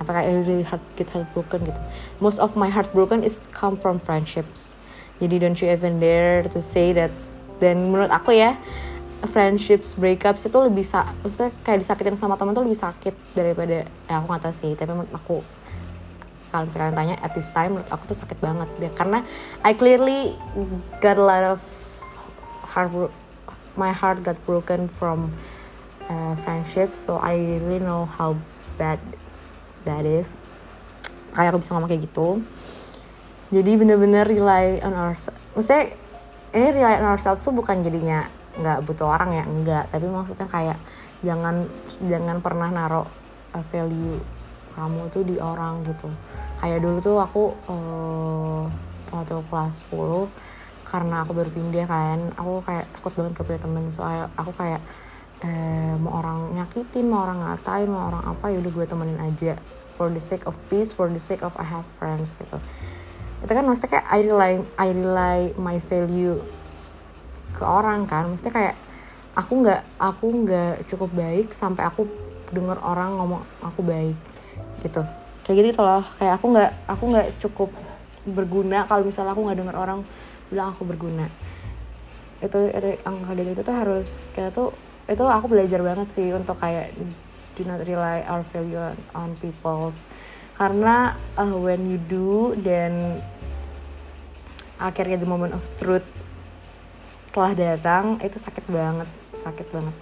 apa 0.00 0.10
kayak 0.16 0.48
really 0.48 0.64
heart 0.64 0.82
get 0.96 1.12
heartbroken 1.12 1.68
gitu. 1.68 1.80
Most 2.24 2.40
of 2.40 2.56
my 2.56 2.72
heartbroken 2.72 3.20
is 3.20 3.44
come 3.52 3.76
from 3.76 4.00
friendships. 4.00 4.80
Jadi 5.20 5.36
don't 5.36 5.60
you 5.60 5.68
even 5.68 6.00
dare 6.00 6.48
to 6.48 6.64
say 6.64 6.96
that. 6.96 7.12
Dan 7.60 7.92
menurut 7.92 8.08
aku 8.08 8.32
ya 8.32 8.56
friendships 9.28 9.92
breakups 9.92 10.48
itu 10.48 10.56
lebih 10.56 10.80
sa 10.80 11.12
maksudnya 11.20 11.52
kayak 11.60 11.84
disakitin 11.84 12.16
sama 12.16 12.40
teman 12.40 12.56
tuh 12.56 12.64
lebih 12.64 12.80
sakit 12.80 13.12
daripada 13.36 13.84
ya 13.84 14.14
aku 14.16 14.32
nggak 14.32 14.42
tahu 14.48 14.54
sih 14.56 14.72
tapi 14.72 14.96
menurut 14.96 15.12
aku 15.12 15.44
kalau 16.48 16.64
misalnya 16.64 16.96
tanya 16.96 17.16
at 17.20 17.32
this 17.36 17.52
time 17.52 17.76
menurut 17.76 17.90
aku 17.92 18.02
tuh 18.08 18.18
sakit 18.24 18.38
banget 18.40 18.68
ya 18.80 18.90
karena 18.96 19.20
I 19.60 19.76
clearly 19.76 20.32
got 21.04 21.20
a 21.20 21.24
lot 21.24 21.44
of 21.44 21.60
heart 22.64 23.12
my 23.76 23.92
heart 23.92 24.24
got 24.24 24.40
broken 24.48 24.88
from 24.96 25.36
uh, 26.08 26.34
friendships 26.40 26.96
so 26.96 27.20
I 27.20 27.60
really 27.60 27.84
know 27.84 28.08
how 28.08 28.40
bad 28.80 28.98
that 29.84 30.04
is 30.04 30.36
kayak 31.36 31.54
aku 31.54 31.62
bisa 31.62 31.70
ngomong 31.74 31.90
kayak 31.90 32.04
gitu. 32.04 32.42
Jadi 33.50 33.70
bener-bener 33.74 34.24
rely 34.30 34.78
on 34.86 34.94
ourselves 34.94 35.40
maksudnya 35.58 35.94
ini 36.54 36.68
rely 36.70 36.94
on 37.02 37.06
ourselves 37.10 37.42
tuh 37.42 37.54
bukan 37.54 37.82
jadinya 37.82 38.26
nggak 38.58 38.82
butuh 38.86 39.06
orang 39.10 39.30
ya 39.34 39.44
enggak 39.46 39.84
tapi 39.94 40.06
maksudnya 40.10 40.46
kayak 40.50 40.78
jangan 41.22 41.66
jangan 42.06 42.38
pernah 42.42 42.68
naruh 42.72 43.06
uh, 43.54 43.64
value 43.70 44.18
kamu 44.74 45.02
tuh 45.10 45.22
di 45.26 45.36
orang 45.36 45.82
gitu. 45.84 46.08
Kayak 46.62 46.78
dulu 46.84 46.96
tuh 47.02 47.16
aku 47.18 47.42
uh, 47.68 48.64
waktu 49.10 49.42
kelas 49.50 49.82
10 49.90 50.30
karena 50.86 51.22
aku 51.22 51.32
baru 51.34 51.50
pindah 51.50 51.86
kan 51.86 52.18
aku 52.34 52.62
kayak 52.66 52.86
takut 52.94 53.12
banget 53.18 53.32
ke 53.36 53.42
punya 53.44 53.60
temen. 53.60 53.84
Soalnya 53.90 54.30
aku 54.38 54.50
kayak 54.54 54.80
eh, 55.40 55.94
mau 55.96 56.20
orang 56.20 56.52
nyakitin 56.56 57.08
mau 57.08 57.24
orang 57.24 57.40
ngatain 57.40 57.88
mau 57.88 58.12
orang 58.12 58.24
apa 58.28 58.52
ya 58.52 58.60
udah 58.60 58.72
gue 58.72 58.86
temenin 58.86 59.20
aja. 59.20 59.56
For 60.00 60.08
the 60.08 60.20
sake 60.20 60.48
of 60.48 60.56
peace 60.72 60.96
for 60.96 61.12
the 61.12 61.20
sake 61.20 61.44
of 61.44 61.52
I 61.60 61.66
have 61.66 61.84
friends 62.00 62.36
gitu. 62.40 62.56
Itu 63.44 63.52
kan 63.52 63.64
maksudnya 63.64 64.00
kayak 64.00 64.06
I 64.08 64.20
rely 64.24 64.52
I 64.76 64.88
rely 64.92 65.38
my 65.60 65.76
value 65.88 66.40
ke 67.56 67.64
orang 67.64 68.08
kan. 68.08 68.28
Maksudnya 68.28 68.52
kayak 68.52 68.74
aku 69.36 69.52
nggak 69.64 69.82
aku 70.00 70.26
nggak 70.44 70.74
cukup 70.88 71.10
baik 71.12 71.52
sampai 71.52 71.84
aku 71.84 72.08
denger 72.52 72.80
orang 72.80 73.16
ngomong 73.20 73.44
aku 73.60 73.80
baik 73.84 74.16
gitu. 74.84 75.04
Kayak 75.44 75.72
gitu 75.72 75.80
loh. 75.84 76.04
Kayak 76.16 76.40
aku 76.40 76.46
nggak 76.52 76.70
aku 76.88 77.04
nggak 77.12 77.28
cukup 77.40 77.70
berguna 78.24 78.84
kalau 78.84 79.04
misalnya 79.04 79.32
aku 79.32 79.42
nggak 79.48 79.58
denger 79.60 79.76
orang 79.76 80.00
bilang 80.48 80.72
aku 80.72 80.84
berguna. 80.88 81.28
Itu 82.40 82.72
itu 82.72 82.88
angka 83.04 83.36
gitu 83.36 83.50
itu 83.52 83.62
tuh 83.64 83.76
harus 83.76 84.24
kita 84.32 84.48
tuh 84.48 84.72
itu 85.10 85.26
aku 85.26 85.50
belajar 85.50 85.82
banget 85.82 86.08
sih 86.14 86.30
untuk 86.30 86.54
kayak 86.62 86.94
do 87.58 87.66
not 87.66 87.82
rely 87.82 88.22
our 88.30 88.46
value 88.54 88.78
on, 89.10 89.34
people's. 89.42 90.06
Karena 90.54 91.18
uh, 91.34 91.50
when 91.58 91.90
you 91.90 91.98
do 91.98 92.54
dan 92.62 93.18
akhirnya 94.78 95.18
the 95.18 95.26
moment 95.26 95.52
of 95.52 95.66
truth 95.82 96.06
telah 97.34 97.52
datang 97.52 98.22
itu 98.22 98.38
sakit 98.38 98.64
banget 98.70 99.10
sakit 99.42 99.66
banget. 99.74 99.96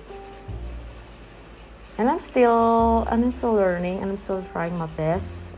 And 1.99 2.07
I'm 2.07 2.23
still 2.23 3.03
and 3.09 3.25
I'm 3.25 3.35
still 3.35 3.57
learning 3.57 4.05
and 4.05 4.13
I'm 4.13 4.21
still 4.21 4.45
trying 4.53 4.77
my 4.77 4.91
best. 4.93 5.57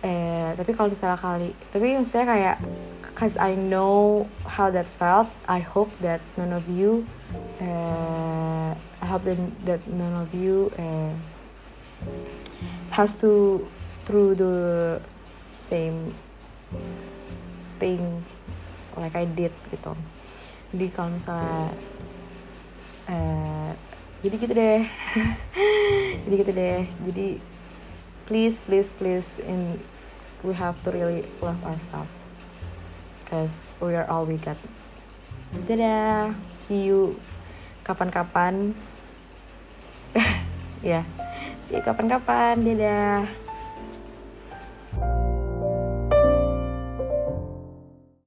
Eh 0.00 0.56
tapi 0.56 0.72
kalau 0.72 0.88
misalnya 0.88 1.20
kali 1.20 1.52
tapi 1.68 2.00
maksudnya 2.00 2.26
kayak 2.26 2.56
cause 3.24 3.40
I 3.40 3.56
know 3.56 4.28
how 4.44 4.68
that 4.68 4.84
felt 5.00 5.32
I 5.48 5.64
hope 5.64 5.88
that 6.04 6.20
none 6.36 6.52
of 6.52 6.68
you 6.68 7.08
uh, 7.56 8.76
I 8.76 9.06
hope 9.08 9.24
that, 9.24 9.40
that 9.64 9.80
none 9.88 10.12
of 10.12 10.28
you 10.36 10.68
uh, 10.76 11.16
has 12.92 13.16
to 13.24 13.64
through 14.04 14.34
the 14.36 15.00
same 15.52 16.12
thing 17.80 18.20
like 18.92 19.16
I 19.16 19.24
did 19.24 19.56
gitu. 19.72 19.96
Jadi 20.76 20.86
kalau 20.92 21.16
misalnya 21.16 21.72
uh, 23.08 23.72
jadi 24.20 24.34
gitu 24.36 24.52
deh. 24.52 24.84
Jadi 26.28 26.34
gitu 26.44 26.52
deh. 26.52 26.80
Jadi 27.08 27.28
please 28.28 28.60
please 28.60 28.92
please 28.92 29.40
in 29.40 29.80
we 30.44 30.52
have 30.52 30.76
to 30.84 30.92
really 30.92 31.24
love 31.40 31.60
ourselves 31.64 32.23
because 33.34 33.66
we 33.82 33.98
are 33.98 34.06
all 34.06 34.22
we 34.22 34.38
got. 34.38 34.54
Dadah. 35.66 36.38
See 36.54 36.86
you 36.86 37.18
kapan-kapan. 37.82 38.70
Ya 40.14 40.22
yeah. 41.02 41.04
see 41.66 41.74
you 41.74 41.82
kapan-kapan. 41.82 42.62
Dadah 42.62 43.43